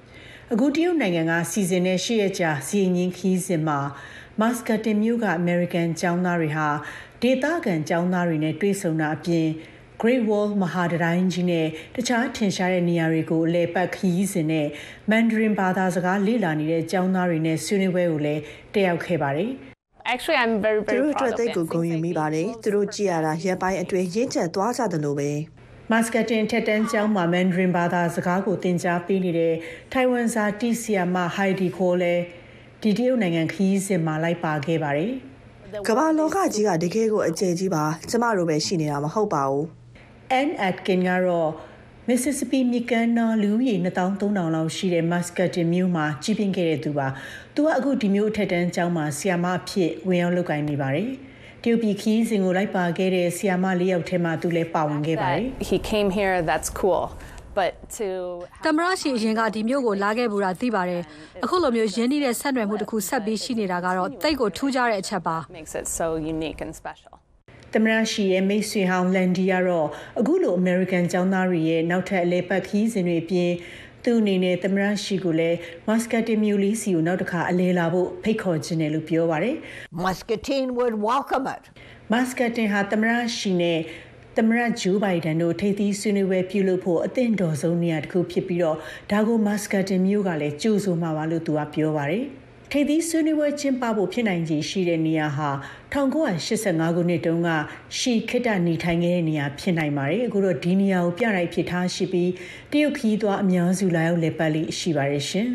[0.52, 3.78] အခုတရုတ်နိုင်ငံကစီစဉ်တဲ့ရှေ့ရကြာစီရင်ချင်းခီးစဉ်မှာ
[4.40, 6.68] မတ်စကတင်မြို့ကအမေရိကန်ကျောင်းသားတွေဟာ
[7.22, 9.46] ဒေသခံကျောင်းသားတွေနဲ့တွေ့ဆုံတာအပြင်
[10.00, 14.66] Great Wall မဟာတတိုင်းကြီးနဲ့တခြားထင်ရှားတဲ့နေရာတွေကိုအလဲပတ်ခရီးစဉ်နဲ့
[15.10, 18.42] Mandarin ဘာသာစကားလေ့လာနေတဲ့ကျောင်းသားတွေနဲ့ဆွေးနွေးပွဲကိုလည်း
[18.74, 19.50] တက်ရောက်ခဲ့ပါတယ်။
[20.12, 25.30] Actually I'm very very proud of them သူတို့အတွက်သိကိုဂုဏ်ယူမိပါတယ်သူတို့ကြည်ရတာရပ်ပိုင်းအတွင်းရင့်ကျက်သွားကြတယ်လို့ပဲ
[25.92, 29.54] မတ်စကတင်ထက်တန်းကျောင်းမှာမန်ဒရင်ဘာသာစကားကိုသင်ကြားပေးနေတဲ့
[29.92, 32.22] ထိုင်ဝမ်စာတီဆီယာမဟိုင်ဒီခိုလည်း
[32.82, 35.12] ဒီတရုတ်နိုင်ငံခရီးစဉ်မှာလိုက်ပါခဲ့ပါတယ်။
[35.88, 39.64] ကမ္ဘာလောကကြီးကတကယ်ကိုအကျယ်ကြီးပါကျမတို့ပဲရှိနေတာမဟုတ်ပါဘူး။
[40.40, 41.50] Ann Atkin ကတော့
[42.08, 47.08] Mississippi မြစ်ကမ်းနားလူဦးရေ2300လောက်ရှိတဲ့ Muscatine မြို့မှာကြီးပြင်းခဲ့တဲ့သူပါ။
[47.54, 51.10] သူကအခုဒီမြို့အထက်တန်းကျောင်းမှာဆီယာမအဖြစ်ဝင်ရောက်လုပ်ကိုင်နေပါတယ်။
[51.62, 57.04] တရုတ်ပြည်ခီးစဉ်ကိုလိုက်ပါခဲ့တဲ့ဆီယာမလေးယောက်ထဲမှာသူလည်းပါဝင်ခဲ့ပါတယ်။ He came here that's cool.
[57.58, 58.08] but to
[58.64, 61.02] တမရရှိအရင်ကဒီမျိုးကိုလာခဲ့ဘူးတာသိပါတယ်
[61.44, 67.14] အခုလိုမျိုးရင်းနှီးတဲ့ဆက်နွယ်မှုတစ်ခုဆက်ပြီးရှိနေတာကတော့တိတ်ကိုထူးခြားတဲ့အချက်ပါ makes it so unique and special
[67.74, 69.88] သမရရှိရဲ့မိတ်ဆွေဟောင်းလန်ဒီကတော့
[70.20, 73.50] အခုလို American ကျောင်းသားတွေရဲ့နောက်ထပ်အလဲပတ်ခီးစဉ်တွေပြင်
[74.08, 75.56] သူအနေနဲ့သမရရှိကိုလည်း
[75.88, 79.56] Muscatine မြို့လေးစီကိုနောက်တစ်ခါအလဲလာဖို့ဖိတ်ခေါ်ခြင်းတယ်လို့ပြောပါတယ်
[80.04, 81.64] Muscatine would welcome it
[82.12, 83.78] Muscatine ဟာသမရရှိနဲ့
[84.36, 88.76] သမရဂျိုးဘိုင်ဒန်တို့ထိပ်သီးဆွေးနွေးပွဲပြုလုပ်ဖို့အသင့်တော်ဆုံးနေရာတစ်ခုဖြစ်ပြီးတော့
[89.10, 92.24] ဒါကို Muscatine မြို့ကလည်းကြိုးဆိုမှာပါလို့သူကပြောပါတယ်။
[92.72, 95.50] ထိပ်သီးဆွေးနွေးပွဲကျင်းပဖို့ဖြစ်နိုင်ခြေရှိတဲ့နေရာဟာ
[95.92, 97.48] 1985ခုနှစ်တုန်းက
[97.98, 102.30] ရှီခိတ္တနေထိုင်ခဲ့တဲ့နေရာဖြစ်နိုင်ပါတယ်အခုတော့ဒီနေရာကိုပြလိုက်ဖြစ်ထားရှိပြီး
[102.72, 105.48] တရုတ်ခီးသွားအများစုလာရောက်လည်ပတ်လိရှိပါတယ်ရှင်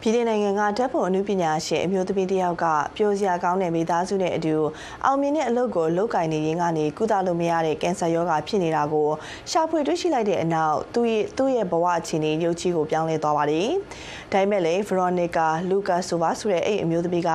[0.00, 2.64] ပြည်내နိုင်ငံကဓာတ်ပုံအမှုပညာရှင်အမျိုးသမီးတစ်ယောက်က
[2.96, 4.56] ပျော်စရာကောင်းတဲ့မိသားစုနဲ့အတူ
[5.04, 9.08] အောင်မြင်တဲ့အလုပ်ကိုလုပ်ကင်နေရင်းကနေကုသလို့မရတဲ့ကင်ဆာရောဂါဖြစ်နေတာကို
[9.50, 13.68] ရှာဖွေတွေ့ရှိလိုက်တဲ့အနောက်သူ့ရဲ့သူ့ရဲ့ဘဝအခြေအနေရုပ်ကြီးကိုပြောင်းလဲသွားပါတယ်။
[14.32, 17.30] ဒါပေမဲ့လည်း Veronica Lucas ဆိုပါဆိုတဲ့အဲ့အမျိုးသမီးက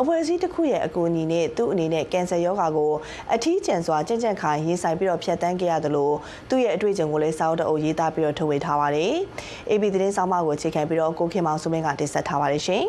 [0.00, 2.92] အဖွဲစည်းတစ်ခုရဲ့အကူအညီနဲ့သူ့အနေနဲ့ကင်ဆာရောဂါကို
[3.34, 6.14] အထီးကျန်စွာကြံ့ကြံ့ခိုင်ရင်ဆိုင်ပြီးတော့ဖြတ်တန်းခဲ့ရတယ်လို့
[6.48, 9.14] သူ့ရဲ့အတွေ့အကြုံကိုလည်းစာအုပ်တအုပ်ရေးသားပြီးတော့ထုတ်ဝေထားပါတယ်။
[9.70, 12.84] AB သတင်းဆောင်မကိုအခြေခံပြီးတော့ကိုခင်မောင်စုမင်းကတင်ဆက်ထားပါတယ်ရှင်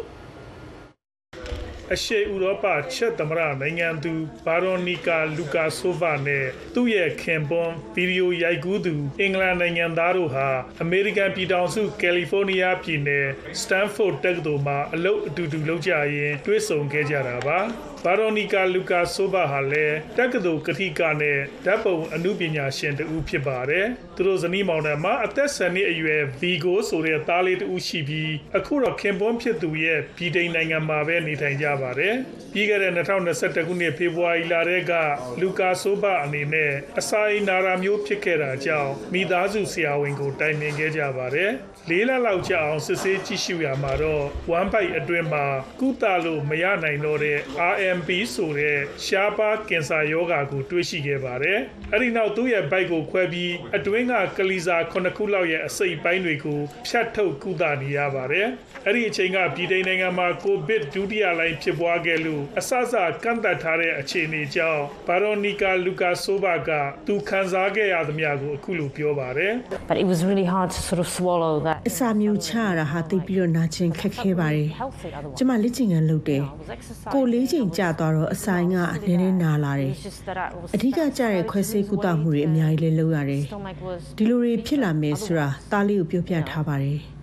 [1.96, 4.14] အရှေ့ဥရောပချက်သမရနိုင်ငံသူ
[4.46, 10.48] ဘာရိုနီကာလူကာဆိုဗာနဲ့သူ့ရဲ့ခင်ပွန်းဗီဒီယိုရိုက်ကူးသူအင်္ဂလန်နိုင်ငံသားတို့ဟာ
[10.82, 13.28] အမေရိကန်ပြည်ထောင်စုကယ်လီဖိုးနီးယားပြည်နယ်
[13.60, 17.60] စတန်ဖို့တက္ကသိုလ်မှာအလုပ်အတူတူလုပ်ကြရင်းတွေ့ဆုံခဲ့ကြတာပါ
[18.06, 32.16] ဘာရိုနီကာလူကာဆိုဗာဟာလည်းတက္ကသိုလ်ကတိကနဲ့ဓာတ်ပုံအမှုပညာရှင်တူဖြစ်ပါတယ်။သူတို့ဇနီးမောင်နှံမှာအသက်10နှစ်အရွယ်ဗီဂိုဆိုတဲ့သားလေးတူရှိပြီးအခုတော့ခင်ပွန်းဖြစ်သူရဲ့ပြည်တိန်နိုင်ငံမှာပဲနေထိုင်ကြပါတယ်။
[32.54, 34.94] ပြီးခဲ့တဲ့2021ခုနှစ်ဖေဖော်ဝါရီလတည်းက
[35.42, 41.52] လူကာဆိုဗာအနေနဲ့အစာအိမ်နာရာမျိုးဖြစ်ခဲ့တာကြောင့်မိသားစုဆရာဝန်ကိုတိုင်ပင်ခဲ့ကြပါတယ်။
[41.90, 45.46] လေးလလောက်ကြာအောင်စစ်ဆေးကြည့်ရှုရမှာတော့ဝမ်ပိုက်အတွင်းမှာ
[45.80, 47.38] ကုသလို့မရနိုင်တော့တဲ့
[47.72, 51.60] RM AMP ဆိုတဲ့ရှားပါးကင်ဆာရောဂါကိုတွေ့ရှိခဲ့ပါတယ်။
[51.94, 58.48] အဲဒီနောက်သူ့ရဲ့ဘိုက်ကိုခွဲပြီးအတွင်းကကလီစာ9ခုလောက်ရဲ့အစိတ်ပိုင်းတွေကိုဖြတ်ထုတ်ကုသနေရပါတယ်။
[58.88, 66.70] အဲဒီအချိန်ကပြည်ထိုင်နိုင်ငံမှာကိုဗစ်ဒုတိယလိုင်းဖြစ်ပွားခဲ့လို့အဆအဆကန့်သတ်ထားတဲ့အခြေအနေကြောင့်ဘာရိုနီကာလူကာဆိုဗာက
[67.08, 69.54] သူခံစားခဲ့ရသမျှကိုအခုလိုပြောပါတယ်။
[69.90, 74.68] But it was really hard to sort of swallow that အစာမျိုးချရတာဟာသိပြီးတော့နာကျင်ခက်ခဲပါတယ်။
[75.38, 76.44] ကျမလက်ကျင်ကန်လုပ်တယ်။
[77.14, 78.76] ကိုလေးချိန်ကြာသွားတော့အဆိုင်က
[79.08, 79.94] နည်းနည်းနာလာတယ်။
[80.76, 83.44] အဓိကကျတဲ့ခွဲစိတ်ကုသမှုတွေအများကြီးလည်းလုပ်ရတယ်။
[84.18, 87.00] ဒီလိုတွေဖြစ်လာမယ်ဆိုတာသားလေးကိုပြောပြထားပါတယ်။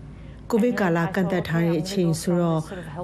[0.50, 2.60] ကိုဗစ်ကာလကန့်သက်ထားတဲ့အချိန်ဆိုတော့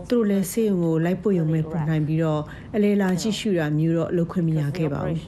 [0.08, 2.42] သူတို့လည်းဆေးရုံကိုလိုက်ပို့ရုံပဲပုံနိုင်ပြီးတော့
[2.74, 5.20] အလဲလာကြည့်ရှုတာမျိုးတော့လုပ်ခွင့်မရခဲ့ပါဘူး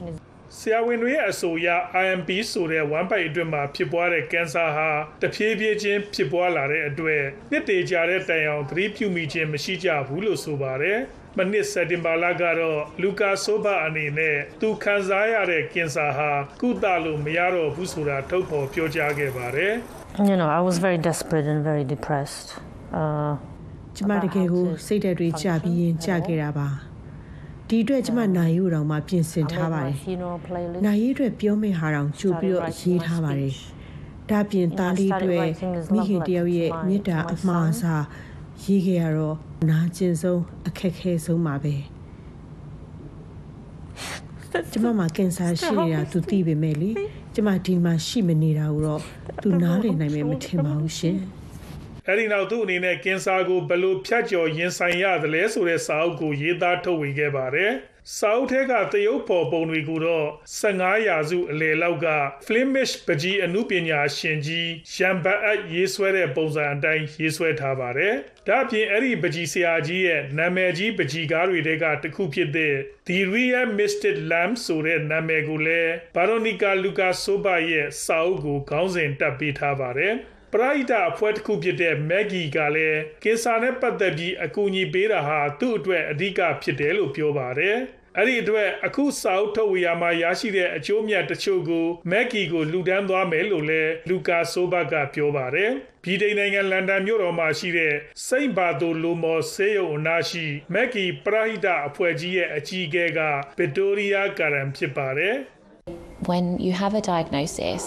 [0.57, 1.69] ဆရာဝန်တွေရဲ့အဆိုအရ
[2.03, 4.89] IMP ဆိုတဲ့ဝမ်ပိုက်အတွင်းမှာဖြစ်ပွားတဲ့ကင်ဆာဟာ
[5.21, 10.99] တဖြည်းဖြည်းချင်းဖြစ်ပွားလာတဲ့အတွက်နှစ်တည်ကြတဲ့တိုင်အောင်သတိပြုမိခြင်းမရှိကြဘူးလို့ဆိုပါတယ်။
[11.37, 19.73] မနှစ်စက်တင်ဘာလကတော့လူကာဆိုဘာအနေနဲ့သူခံစားရတဲ့ကင်ဆာဟာကုသလို့မရတော့ဘူးဆိုတာထုတ်ဖော်ပြောကြားခဲ့ပါတယ်
[20.17, 22.47] You know I was very desperate and very depressed
[22.99, 23.33] uh
[23.95, 26.67] ကျမတကယ်ကိုစိတ်ဓာတ်တွေကျပြီးရင်ကျခဲ့တာပါ
[27.67, 29.95] ဒီအတွက်ကျမနိုင်ယူတော်မှာပြင်ဆင်ထားပါတယ်
[30.85, 33.53] နိုင်ယူအတွက်ပြောမယ့်ဟာတောင်ကြိုပြီးတော့ရေးထားပါတယ်
[34.29, 35.39] ဒါပြင်သားလေးတွေ
[35.93, 38.03] မိခင်တယောက်ရဲ့မေတ္တာအမှားအစား
[38.63, 39.37] ရေးခဲ့ရတော့
[39.69, 41.75] နာကျင်ဆုံးအခက်ခဲဆုံးပါပဲ
[44.71, 46.91] ကျမမှာကင်ဆာရှိနေတာသူသိပေမဲ့လေ
[47.37, 49.01] ကျမဒီမှာရှိမနေတာကိုတော့
[49.41, 51.17] သူနားလည်နိုင်မယ်မထင်ပါဘူးရှင်
[52.05, 57.71] အဲ့ဒီနောက်သူ့အနေနဲ့ကင်ဆာကိုဘယ်လိုဖြတ်ကျော်ရင်ဆိုင်ရသလဲဆိုတဲ့စာအုပ်ကိုရေးသားထုတ်ဝေခဲ့ပါတယ်။
[58.13, 60.27] စာအုပ်ထဲကသရုပ်ဖော်ပုံတွေကိုတော့
[60.59, 62.07] 15ရာစုအလယ်လောက်က
[62.45, 68.13] Flemish ပကြီးအမှုပညာရှင်ကြီးရန်ဘတ်အပ်ရေးဆွဲတဲ့ပုံစံအတိုင်းရေးဆွဲထားပါတယ်။
[68.47, 72.75] ဒါ့အပြင်အဲ့ဒီပကြီးဆရာကြီးရဲ့နာမည်ကြီးပကြီးကားတွေထဲကတစ်ခုဖြစ်တဲ့
[73.07, 80.15] The Real Mystic Lamp ဆိုတဲ့နာမည်ကိုလည်း Veronica Lucas Soba ရဲ့စာအုပ်ကိုခေါင်းစဉ်တပ်ပေးထားပါတယ်။
[80.57, 87.77] ပရိုက်တာအဖွဲ့တစ်ခုဖြစ်တဲ့မက်ဂီကလည်းကင်ဆာနဲ့ပတ်သက်ပြီးအကူအညီပေးတာဟာသူ့အတွက်အဓိကဖြစ်တယ်လို့ပြောပါတယ်။
[88.17, 95.71] အဲ့ဒီအတွက်အခုစာအုပ်ထုတ်ဝေရမှာရရှိတဲ့အကျိုးမြတ်တချို့ကိုမက်ကီကိုလှူဒန်းသွားမယ်လို့လည်းလူကာဆိုဘတ်ကပြောပါတယ်။
[96.03, 97.93] ဗြိတိန်နိုင်ငံလန်ဒန်မြို့တော်မှာရှိတဲ့
[98.27, 103.19] စိန့်ဘာသိုလိုမော်ဆေးရုံအနားရှိမက်ကီပရိုက်တာအဖွဲ့ကြီးရဲ့အကြီးအကဲက
[103.57, 105.35] ဗစ်တိုးရီယာကာရန်ဖြစ်ပါတယ်။
[106.29, 107.85] When you have a diagnosis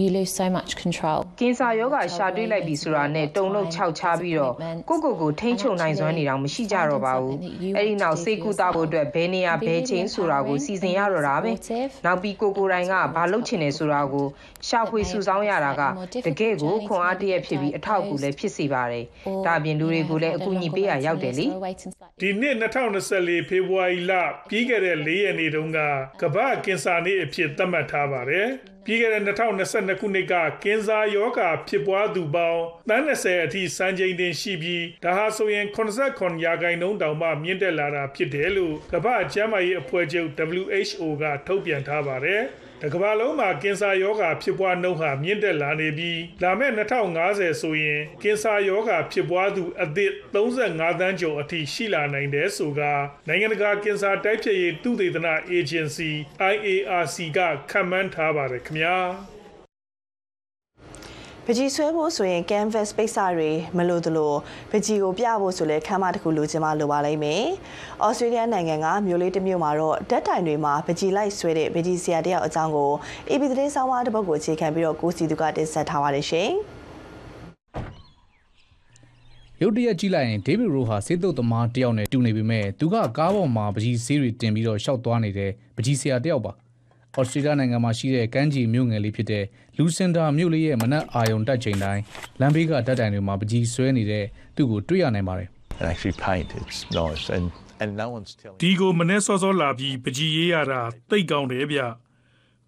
[0.00, 4.54] you lose so much control ကင်ဆာယောဂရှာတွေ့လိုက်ပြီဆိုတာနဲ့တုံလုံးခြောက်ချပြီးတော့
[4.88, 7.36] ကိုကိုကိုထိမ့်ချုံနိုင်စွမ်းနေတော့မရှိကြတော့ပါဘူး
[7.76, 11.52] အဲ့ဒီနောက်စိတ်ကူတာဖို့အတွက်ဘယ်နေရာဘယ်ချိန်ဆိုတာကိုစီစဉ်ရတော့တာပဲ
[12.06, 14.26] နောက်ပြီးကိုကိုတိုင်းကဘာလုပ်ချင်နေဆိုတာကို
[14.68, 15.82] ရှာဖွေစုဆောင်းရတာက
[16.26, 19.04] တကယ်ကိုခွန်အားတရက်ဖြစ်ပြီးအထောက်အကူလည်းဖြစ်စေပါတယ်
[19.46, 21.46] ဒါပြင်လူတွေကိုလည်းအကူအညီပေးရရောက်တယ်လေ
[22.20, 24.12] ဒီနှစ်2024ဖေဖော်ဝါရီလ
[24.50, 25.78] ပြီးခဲ့တဲ့၄ရက်နေ့တုန်းက
[26.22, 28.48] ကမ္ဘာကင်ဆာနေ့အဖြစ်သတ်မှတ်ထားပါတယ်
[28.84, 35.66] ပြီးခဲ့တဲ့2022ခုနှစ်ကကင်ဆာရောဂါဖြစ်ပွားသူပေါင်းတန်း20အထိစံချိန်တင်ရှိပြီးဒါဟာဆိုရင်
[36.06, 40.28] 89ရာခိုင်နှုန်းတောင်မှမြင့်တက်လာတာဖြစ်တယ်လို့ကမ္ဘာ့ကျန်းမာရေးအဖွဲ့ချုပ်
[40.62, 42.42] WHO ကထုတ်ပြန်ထားပါတယ်။
[42.86, 46.74] တကမ္ဘာလုံးမှာကင်ဆာရောဂါဖြစ်ပွားနှုန်းဟာမြင့်တက်လာနေပြီးလာမယ့်
[47.18, 52.80] 2050ဆိုရင်ကင်ဆာရောဂါဖြစ်ပွားသူအသစ်35သန်းကျော်အထိရှိလာနိုင်တယ်ဆိုက
[53.28, 56.10] နိုင်ငံတကာကင်ဆာတိုက်ဖျက်ရေးသုတေသနအေဂျင်စီ
[56.52, 57.38] IARC က
[57.70, 59.33] ခန့်မှန်းထားပါတယ်ခင်ဗျာ
[61.48, 64.32] ပကြီးဆွဲဖို့ဆိုရင် canvas ပိတ်စာတွေမလို့သလို
[64.70, 67.44] ပကြီးကိုပြဖို့ဆိုလဲခမ်းမတစ်ခုလိုချင်မှလိုပါလိမ့်မယ်။
[68.04, 72.90] ဩစတြေးလျနိုင်ငံကမြို့လေးတစ်မြို့မှာတော့ဓာတ်တိုင်တွေမှာပကြီးလိုက်ဆွဲတဲ့ပကြီးဆရာတယောက်အကြောင်းကို
[73.30, 76.50] AP သတင်းဆောင်မတစ်ပုဒ်ကိုအခြေခံပြီးတော့ကိုစီသူကတင်ဆက်ထားပါတယ်ရှင်။
[79.60, 86.52] ရုတ်တရက်ကြည့်လိုက်ရင်ဒေးဗစ်ရိုဟာစေတုတ်သမားတယောက်နဲ့တူနေပေမဲ့သူကကားပေါ်မှာပကြီးဆေးတွေတင်ပြီးတော့ရှောက်သွားနေတဲ့ပကြီးဆရာတယောက်ပါ။
[87.16, 89.44] ဩစတြေးလျနိုင်ငံမှာရှိတဲ့ကမ်းခြေမြို့ငယ်လေးဖြစ်တဲ့
[89.76, 92.02] လူစင်တာမြို့လေးရဲ့မနက်အာရုံတက်ချိန်တိုင်း
[92.40, 94.24] လမ်းဘေးကဓာတ်တိုင်တွေမှာပကြီးဆွဲနေတဲ့
[94.56, 95.48] သူ့ကိုတွေ့ရနိုင်ပါတယ်
[95.78, 97.46] and actually paint it's nice and
[97.82, 101.80] and no one's telling ဒီကိုမနေ့စောစောလာပြီးပကြီးရေးရတာတိတ်ကောင်းတယ်ဗျ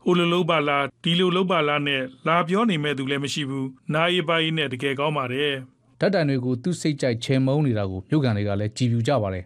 [0.05, 5.53] ဟိုလိုလုံးပါလားဒီလိုလုံးပါလားနဲ့လာပြောနေမဲ့သူလည်းမရှိဘူးနားရီပိုင်းနဲ့တကယ်ကောင်းပါတယ်
[6.01, 9.45] ဓာတ်တိုင်တွေကိုသူ့စိတ်ကြိုက်ချေမုန်းနေတာကိုမြို့ကန်တွေကလည်းကြည်ပြူကြပါတယ်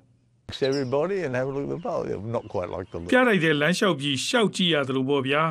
[0.70, 2.02] everybody and have a look at the bowl
[2.36, 5.42] not quite like the ပြလိုက်တဲ့လမ်းလျှောက်ပြီးရှောက်ကြည့်ရတယ်လို့ပေါ့ဗျာ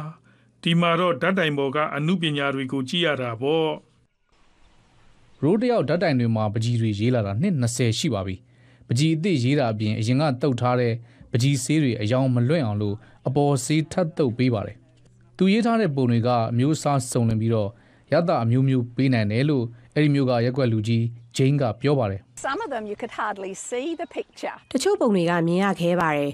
[0.63, 3.69] ဒီမှာတော့ဓာတ်တိုင်ပေါ်ကအမှုပညာတွေကိုကြည့်ရတာပေါ့
[5.41, 8.35] ရိုးတယောက်ဓာတ်တိုင်တွေမှာပကြီးတွေရေးလာတာနှစ်20ရှိပါပြီ
[8.87, 10.93] ပကြီးအစ်စ်ရေးတာအပြင်အရင်ကတုတ်ထားတဲ့
[11.31, 12.95] ပကြီးဆေးတွေအယောင်မလွင့်အောင်လို့
[13.27, 14.77] အပေါ်ဆေးထပ်တုတ်ပေးပါတယ်
[15.37, 17.69] သူရေးထားတဲ့ပုံတွေကအမျိုးအစားစုံလင်ပြီးတော့
[18.13, 19.65] ရတအမျိုးမျိုးပေးနိုင်တယ်လို့
[19.99, 21.03] အဲ့ဒီမျိုးကရက်ွက်လူကြီး
[21.35, 26.31] ဂျိန်းကပြောပါတယ် Some of them you could hardly see the picture တချို့ပုံတွေကမြင်ရခဲပါတယ်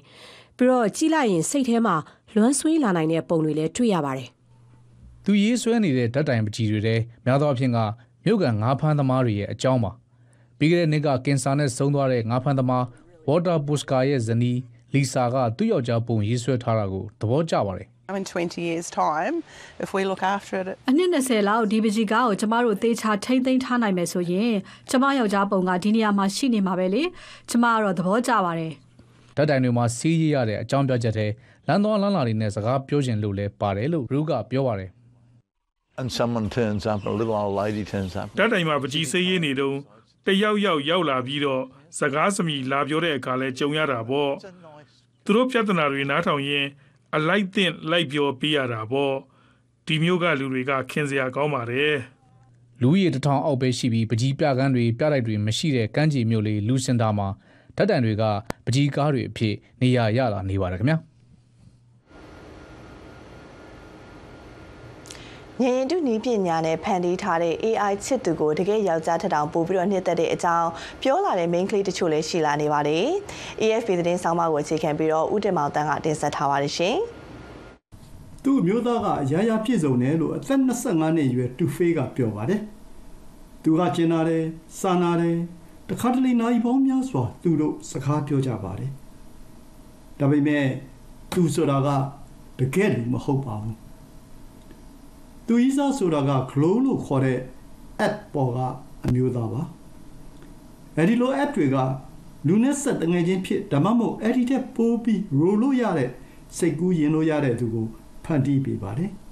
[0.57, 1.95] ပြီးတော့ကြည့်လိုက်ရင်စိတ်ထဲမှာ
[2.35, 4.29] လွမ်းဆွေးလာနိုင်တဲ့ပုံတွေလည်းတွေ့ရပါတယ်။
[5.23, 7.77] သူရေးဆွဲနေတဲ့ဓာတ်တိုင်ပကြီးတွေထဲများသောအားဖြင့်က
[8.25, 9.91] မြို့ကန်ငါးဖမ်းသမားတွေရဲ့အကြောင်းပါ။
[10.57, 12.85] ပြီးခဲ့တဲ့နှစ်ကကင်ဆာနဲ့ဆုံးသွားတဲ့ငါးဖမ်းသမား
[13.27, 14.59] ဝေါ်တာပုစကာရဲ့ဇနီး
[14.93, 19.43] လီဆာကသူ့ယောက်ျားပုံရေးဆွဲထားတာကိုသဘောကျပါတယ်။ in 20 years time
[19.79, 24.53] if we look after it အနည်း20လောက်ဒီပကြီးကားကိုကျမတို့သေချာထိမ့်သိမ်းထားနိုင်မယ်ဆိုရင်
[24.89, 27.03] ကျမယောက်ျားပုံကဒီနေရာမှာရှိနေမှာပဲလေ
[27.49, 28.73] ကျမကတော့သဘောကျပါတယ်
[29.35, 31.31] ဓာတ်တိုင်တွေမှာစီးရရတဲ့အကြောင်းပြချက်တဲ့
[31.67, 34.89] လမ်းတော်လမ်းလာတွေနဲ့စကားပြောခြင်းလို့လဲပါတယ်လို့ရူကပြောပါတယ်
[35.99, 39.79] and someone turns up a little old lady turns up ဓာတ်တိုင်မှာပကြီးစေးရင်းနေတုန်း
[40.27, 41.63] တယောက်ယောက်ရောက်လာပြီးတော့
[41.99, 44.31] စကားစမြည်လာပြောတဲ့အခါလဲကြုံရတာပေါ့
[45.25, 46.65] သူတို့ပြဿနာတွေနားထောင်ရင်
[47.15, 49.15] အလိုက်သင့်လိုက်ပြောပေးရတာပေါ့
[49.85, 51.95] ဒီမျိုးကလူတွေကခင်စရာကောင်းပါတယ်
[52.81, 57.27] လူရည်တထောင်အောက်ပဲရှိပြီးပကြီးပြကန်းတွေပြလိုက်တွေမရှိတဲ့ကမ်းခြေမြို့လေးလူစင်တာမှာ
[57.77, 58.23] ဓာတ်တန်တွေက
[58.65, 60.97] ပကြီးကားတွေအဖြစ်နေရာရလာနေပါတယ်ခင်ဗျာ
[65.63, 70.69] ညင်တူနီးပညာနဲ့ဖန်တီးထားတဲ့ AI ချစ်သူကိုတကယ်ယောက်ျားထက်တောင်ပိုပြီးတော့နှစ်သက်တဲ့အကြောင်း
[71.01, 73.05] ပြောလာတဲ့ main ကလေးတချို့လည်းရှိလာနေပါတယ်။
[73.61, 76.95] AFP သတင်းဆောင်မကိုအခြေခံပြီးတော့ဦးတင်မောင်တန်းကတင်ဆက်ထားပါတယ်ရှင်။
[78.43, 82.61] သူ့မျိုးသားကအရာရာပြည့်စုံတယ်လို့အသက်25နှစ်အရွယ်တူဖေးကပြောပါတယ်။
[83.63, 84.43] သူကကျင်နာတယ်၊
[84.79, 85.37] စာနာတယ်
[85.89, 88.91] တခါတလေနိုင်ပေါင်းများစွာသူတို့စကားပြောကြပါတယ်။
[90.19, 90.65] ဒါပေမဲ့
[91.33, 91.89] သူဆိုတာက
[92.59, 93.75] တကယ်လို့မဟုတ်ပါဘူး။
[95.47, 97.39] သူဤစားဆိုတာက glow လို့ခေါ်တဲ့
[98.05, 98.57] app ပေါ်က
[99.05, 99.61] အမျိုးသားပါ။
[100.97, 101.77] အဲဒီလို app တွေက
[102.47, 106.09] လူနဲ့ဆက်တငယ်ချင်းဖြစ်ဓမ္မမို့အဲ့ဒီတဲ့ပိုးပြီး roll လို့ရတဲ့
[106.57, 107.85] စိတ်ကူးရင်လို့ရတဲ့သူကို
[108.25, 109.11] ဖန်တီးပေးပါတယ်။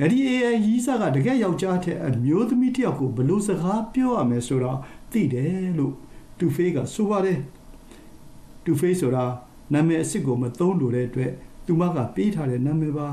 [0.00, 4.78] အဲ့ဒီ AI ကြီးစားကတကယ်ယောက်ျားတဲ့အမျိုးသမီးတယောက်ကိုဘလို့စကားပြောရမယ်ဆိုတော့
[5.12, 5.94] သိတယ်လို့
[6.38, 7.38] တူဖေးကဆိုပါတယ်
[8.64, 9.24] တူဖေးဆိုတာ
[9.72, 11.32] နာမည်အစ်စ်ကိုမသုံးလို့တဲ့အတွက်
[11.66, 13.08] သူမကပေးထားတဲ့နာမည်ပါ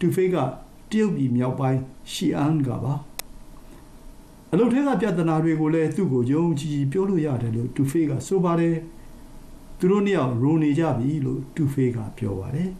[0.00, 0.36] တူဖေးက
[0.90, 1.80] တရုတ်ပြည်မြောက်ပိုင်း
[2.12, 2.94] ရှီအန်ကပါ
[4.52, 8.76] အလုပ်ထဲကပြဿနာတွေကိုလည်းသူ့ကိုယုံကြည်ပြောလို့ရတယ်လို့တူဖေးကဆိုပါတယ်
[9.78, 12.70] သူတို့နှစ်ယောက်ရိုနေကြပြီလို့တူဖေးကပြောပါတယ်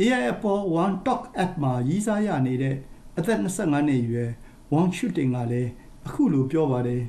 [0.00, 2.74] AI Apple One Talk App မှာရည်စားရနေတဲ့
[3.18, 4.30] အသက်25နှစ်အရွယ်
[4.72, 5.70] Wang Shooting ကလည်း
[6.06, 7.02] အခုလိုပြောပါတယ်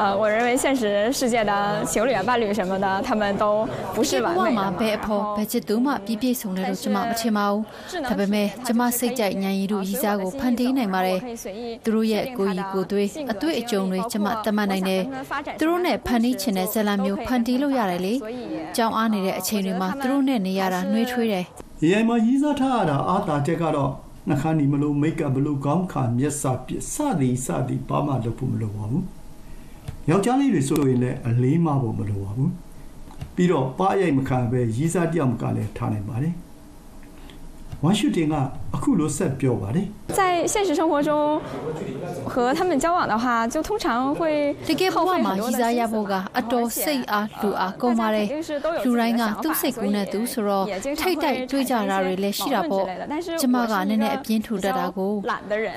[0.00, 4.56] 呃，我认为现实世界的情侣啊、伴侣什么的，他们都不是完美的。
[4.58, 7.62] မှာဘယ်အဖို့ဘယ်ချစ်သူမှပြည့်ပြည့်စုံတယ်လို့ကျွန်မမထင်ပါဘူး။
[8.08, 11.18] ဒါပေမဲ့ကျွန်မစိတ်ကြိုက်ဉာဏ်ရည်တို့ရည်စားကိုဖန်တီးနိုင်ပါတယ်။
[11.84, 15.02] သူတို့ရဲ့ကိုယ်ရည်ကိုယ်သွေးအတွေ့အကြုံတွေကျွန်မတတ်မှတ်နိုင်တယ်။
[15.58, 18.14] သူတို့နဲ့ဖန်တီးချင်တဲ့ဇာတ်လမ်းမျိုးဖန်တီးလို့ရတယ်လေ။
[18.76, 21.44] ကြောင်အားနေတဲ့အချိန်တွေမှာသူတို့နဲ့နေရတာနှွေးထွေးတယ်
[21.82, 23.90] AI မှာရည်စားထားရတာအာသာချက်ကတော့
[24.28, 29.04] နှခမ်းနီမလို့မိတ်ကပ်ဘလို့ကောင်းခါမျက်စာပြစသည်စသည်ဘာမှလုပ်ဖို့မလိုပါဘူး
[30.09, 32.51] ယောက်ျားလေးတွေဆိုရင်လည်းအလေးမဖို့မလိုပါဘူး
[33.35, 36.33] ပြီးတော့ပါရိုက်မခံပဲရည်စားတယောက်မကလည်းထားနိုင်ပါတယ်
[37.83, 38.35] ဝမ်ရှူတင်က
[38.74, 39.86] အခုလိုဆက်ပြောပါတယ်
[40.18, 40.20] 在
[40.52, 41.10] 现实生活中
[42.32, 44.20] 和他们交往的话，就通常会
[44.68, 48.26] တကယ်ဘဝမှာရည်စားရဖို့ကအတော်စိတ်အားလူအားကုန်ပါတယ်
[48.84, 50.64] လူတိုင်းကသူ့စိတ်ကူးနဲ့သူဆိုတော့
[51.00, 52.86] ထိတ်တိုက်တွေးကြတာတွေလည်းရှိတာပေါ့
[53.40, 55.12] ကျမကနည်းနည်းအပြင်းထူတတ်တာကို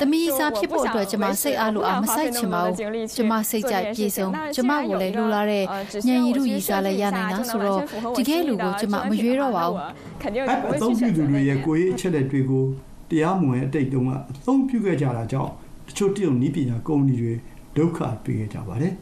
[0.01, 2.75] သမီးစားဖြစ်ဖို့အတွက်ကျမစိတ်အားလူအားမဆိုင်ချင်ပါဘူး
[3.17, 5.63] ကျမစိတ်ကြိုက်ပြေဆုံးကျမကိုလည်းလူလာတဲ့
[6.07, 7.81] ညံရည်လူရည်စားလည်းရနိုင်တာဆိုတော့
[8.17, 9.77] တကယ်လူကိုကျမမရွေးတော့ပါဘူး
[10.23, 11.59] 肯定 အ 是不 အ 会 သုံး 去 ပြု 选 သူ 择 တွေ 那 ရဲ့ 个。
[11.65, 12.65] ကိုယ်ရေးအချက်လက်တွေကို
[13.10, 15.52] တရားမဝင်အတိတ်တုန်းကအသုံးပြုခဲ့ကြတာကြောင့်
[15.86, 17.34] တချို့တရုတ်နည်းပညာကုမ္ပဏီတွေ
[17.76, 18.94] ဒုက္ခတွေ့ခဲ့ကြပါတယ်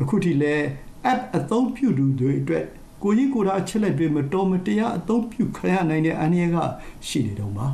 [0.00, 0.64] အခုထိလည်း
[1.10, 2.64] app အသုံးပြုသူတွေအတွက်
[3.02, 6.56] ကိုယ်ရေးကိုယ်တာအချက်လက်တွေမတော်မတရားအသုံးပြုခံရနိုင်တဲ့အန္တရာယ်က
[7.08, 7.66] ရှိနေတော့ပါ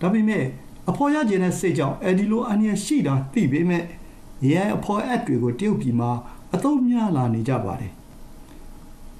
[0.00, 0.44] ဒါပေမဲ့
[0.88, 3.82] အဖော်ရခြင်းတဲ့စိတ်ကြောင့်အဲဒီလိုအန္တရာယ်ရှိတာသိပေမဲ့
[4.44, 6.10] AI အဖော် app တွေကိုတရုတ်ပြည်မှာ
[6.54, 7.92] အသုံးများလာနေကြပါတယ်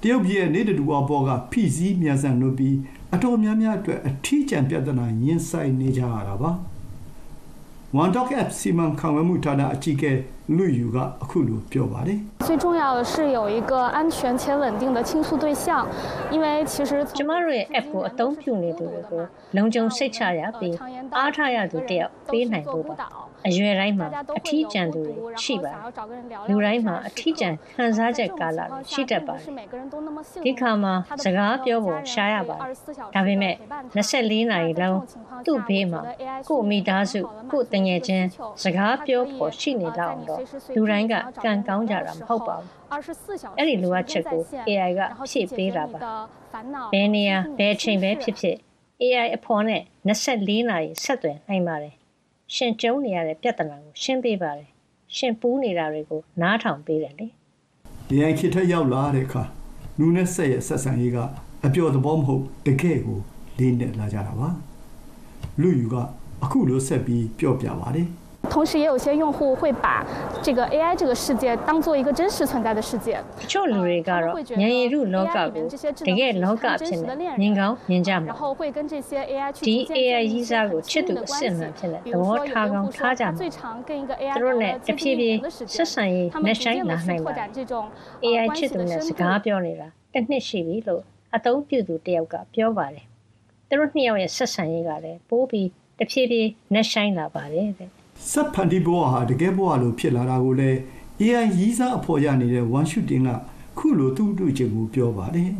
[0.01, 2.75] တရုတ်ပြည်ရဲ့နေတတူအပေါ်ကဖိစည်းမြန်ဆန်လို့ပြီး
[3.17, 6.51] အတော်များများအတွက်အထီးကျန်ပြဿနာရင်ဆိုင်နေကြရတာပါ
[8.01, 10.11] One Talk App စီမံခန့်ခွဲမှုဌာနအကြီးအကဲ
[10.56, 15.86] လူယူကအခုလိုပြောပါတယ် 最重要的是有一个安全且稳定的倾诉对象，
[16.30, 19.22] 因为其实 ကျမတို့ရဲ့ app ကိုအသုံးပြုနေသူတွေကို
[19.56, 20.76] လုံခြုံစိတ်ချရပြီး
[21.18, 22.96] အားထားရသူတယောက်ပေးနိုင်ဖို့ပါ
[23.48, 25.78] အရွယ်တိုင်းမှာအထီးကျန်သူတွေရှိပါတယ်
[26.48, 29.44] လူတိုင်းမှာအထီးကျန်ခံစားချက်ကာလတွေရှိတတ်ပါတယ်
[30.44, 32.74] ဒီခါမှာစကားပြောဖို့ရှားရပါတယ်
[33.14, 33.54] ဒါပေမဲ့
[33.96, 34.98] 24နာရီလုံး
[35.46, 36.00] သူ့ဘေးမှာ
[36.48, 37.20] ကို့မိသားစု
[37.52, 38.26] ကို့တငယ်ချင်း
[38.62, 40.35] စကားပြောဖို့ရှိနေတော့အောင်တော့
[40.75, 41.13] လူတိုင်းက
[41.45, 45.99] ကံကောင်းကြတာမဟုတ်ပါဘူး24小时အဲ့ဒီလိုအပ်ချက်ကို AI ကဖြည့်ပေးတာပါ
[46.93, 48.55] ဘယ်နေရာဘယ်အချိန်ပဲဖြစ်ဖြစ်
[49.01, 51.93] AI အဖော်နဲ့24နာရီဆက်သွယ်နိုင်ပါတယ်။
[52.55, 54.69] ရှင်ကျုံနေရတဲ့ပြဿနာကိုရှင်းပေးပါတယ်။
[55.15, 57.27] ရှင်ပူးနေတာတွေကိုနားထောင်ပေးတယ်လေ
[58.11, 59.43] AI ခေတ်ထက်ရောက်လာတဲ့အခါ
[59.99, 61.17] လူနဲ့ဆက်ရဲ့ဆက်ဆံရေးက
[61.65, 63.19] အပျော်သဘောမဟုတ်တကယ်ကို
[63.57, 64.49] လေးနက်လာကြတာပါ
[65.61, 65.95] လူယူက
[66.43, 68.07] အခုလိုဆက်ပြီးပြောပြပါတယ်
[68.50, 70.04] 同时也有些用户会把
[70.42, 73.16] 这个 AI 这个世界当做一个真实存在的世界。
[73.30, 75.64] ။တချို့လူတွေကတော့ဉာဏ်ရည်ရုလောကကို
[76.08, 81.06] တကယ်လောကအဖြစ်နဲ့မြင်ကောင်းမြင်ကြမှာ 然后会跟这些 AI 去 ဒီ 逐渐建 AI 立 ကြီး 一 စား 些 ကို 很 ချစ် 亲
[81.06, 81.78] သူ 密的 အ 关 စစ်မှန် 系。
[81.78, 83.40] ဖြစ်နဲ့ 比 သ 如 ဘော 说，有 ထား 的 ကော 用 င်း 户说 ထားကြ 他 မှာ
[83.40, 86.76] 最常跟一个 AI သူတို့နဲ့ 聊 တ 天 ဖြည်းဖြည်း 的时 ဆက် 间， ဆံရေး 他们 နဲ့ 逐 ဆိုင်
[86.76, 87.74] 渐 လာ 的 နိုင် 去 ပါ 拓展这种
[88.24, 89.18] AI 呃关 ချစ် 系 သူ 的 နဲ့ 深 စ 度。
[89.20, 91.02] ကားပြောနေတာတစ်နှစ်ရှိပြီလို့
[91.36, 93.04] အသုံးပြုသူတယောက်ကပြောပါတယ်။
[93.68, 95.68] သူတို့နှစ်ယောက်ရဲ့ဆက်ဆံရေးကလည်းပိုးပြီး
[95.98, 97.90] တဖြည်းဖြည်းနဲ့ဆိုင်လာပါတယ်တဲ့
[98.30, 100.78] ဆက်ဖန်တီဘဝဟာတကယ်ဘဝလိုဖြစ်လာတာကိုလည်း
[101.20, 103.28] AI ရည်စားအဖော်ရနေတဲ့ဝမ်ရှူတင်က
[103.78, 105.52] ခုလိုသူ့တွေ့ချင်ကိုပြောပါတယ်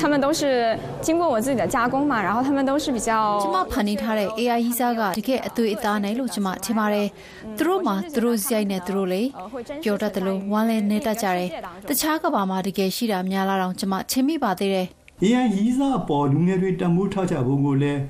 [0.00, 3.10] 他们都是经过我自己的加工嘛，然后他们都是比较
[3.42, 7.08] ကျမဖန်တီးထားတဲ့ AI ရည်စားကတကယ်အသွေးအသားနိုင်လို့ကျမထင်ပါတယ်။
[7.58, 9.22] သူတို့မှသူတို့ဇိုက်နဲ့သူတို့လေ
[9.82, 11.48] ပြောတတ်တယ်လို့ဝမ်းလဲနေတတ်ကြတယ်။
[11.88, 14.86] တခြားကဘာမှတကယ်ရှိတာများလာတော့ကျမထင်မိပါသေးတယ်။
[15.24, 18.00] AI ရည်စားအပေါ်လူငယ်တွေတံမိုးထားကြဖို့ကိုလည်း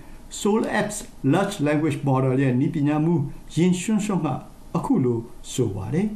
[0.41, 0.97] Soul Apps
[1.35, 3.15] Large Language Model ရဲ့ဤပညာမှု
[3.55, 4.29] ယင်ရွှန်းရွှန်းက
[4.77, 5.19] အခုလို
[5.53, 6.07] ဆိုပါတယ်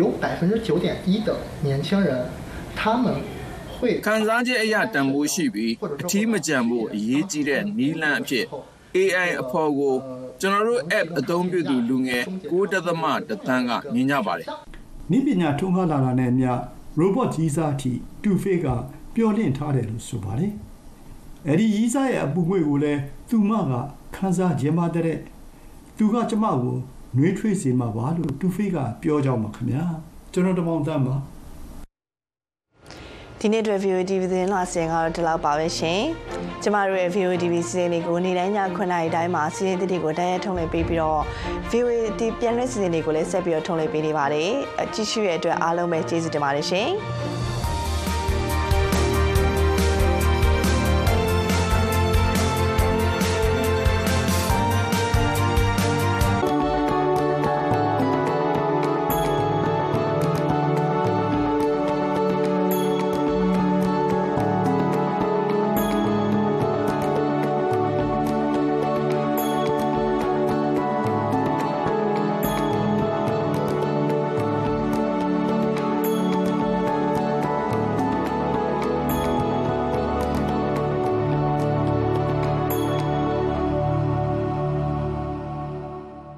[0.00, 1.28] 有百分之九点一的
[1.66, 2.10] 年轻人，
[2.78, 3.04] 他们
[3.74, 5.72] 会 ခံစားချက်အရာတန်ဖိုးရှိပြီး
[6.02, 8.44] အထီးမကြံဖို့အရေးကြီးတဲ့နီးလန့်အဖြစ်
[8.96, 9.94] AI အဖို့ကို
[10.40, 12.22] ကျွန်တော်တို့ app အသုံးပြုသူလူငယ်
[12.52, 14.48] 9.1တန်းကမြင်ကြပါတယ်
[15.16, 16.52] ဤပညာထုံးကားလာတာနဲ့အမျှ
[17.00, 18.66] robot ကြီးစားအထိတူဖေးက
[19.14, 20.52] ပျော်လင့်ထားတယ်လို့ဆိုပါတယ်
[21.47, 23.73] အဲ့ဒီကြီးစားရဲ့အပူငွေကိုလည်းသူမက
[24.15, 25.17] ခန်းစားခြင်းပါတဲ့
[25.97, 26.75] သူကကျမကို
[27.15, 29.85] နှွေးထွေးစေမှာပါလို့တူဖေးကပြောကြမှာခင်ဗျာ
[30.33, 31.15] ကျွန်တော်တမောင်တန်းပါ
[33.39, 36.01] ဒီနေ့အတွက် VOD သတင်းလာစင်ကတော့ဒီလောက်ပါပဲရှင်။
[36.63, 41.21] ကျမတို့ရဲ့ VOD စီစဉ်လေးကိုနေ့တိုင်းည9:00နာရီတိုင်းမှာစီစဉ်သစ်တွေကိုတိုက်ရိုက်ထုတ်လွှင့်ပေးပြီးတော့
[41.71, 44.49] VOD ပြန်လွှင့်စီစဉ်လေးကိုလည်းဆက်ပြီးတော့ထုတ်လွှင့်ပေးနေပါတယ်။
[44.81, 46.89] အကြည့်ရှုရဲ့အတွက်အားလုံးပဲကျေးဇူးတင်ပါတယ်ရှင်။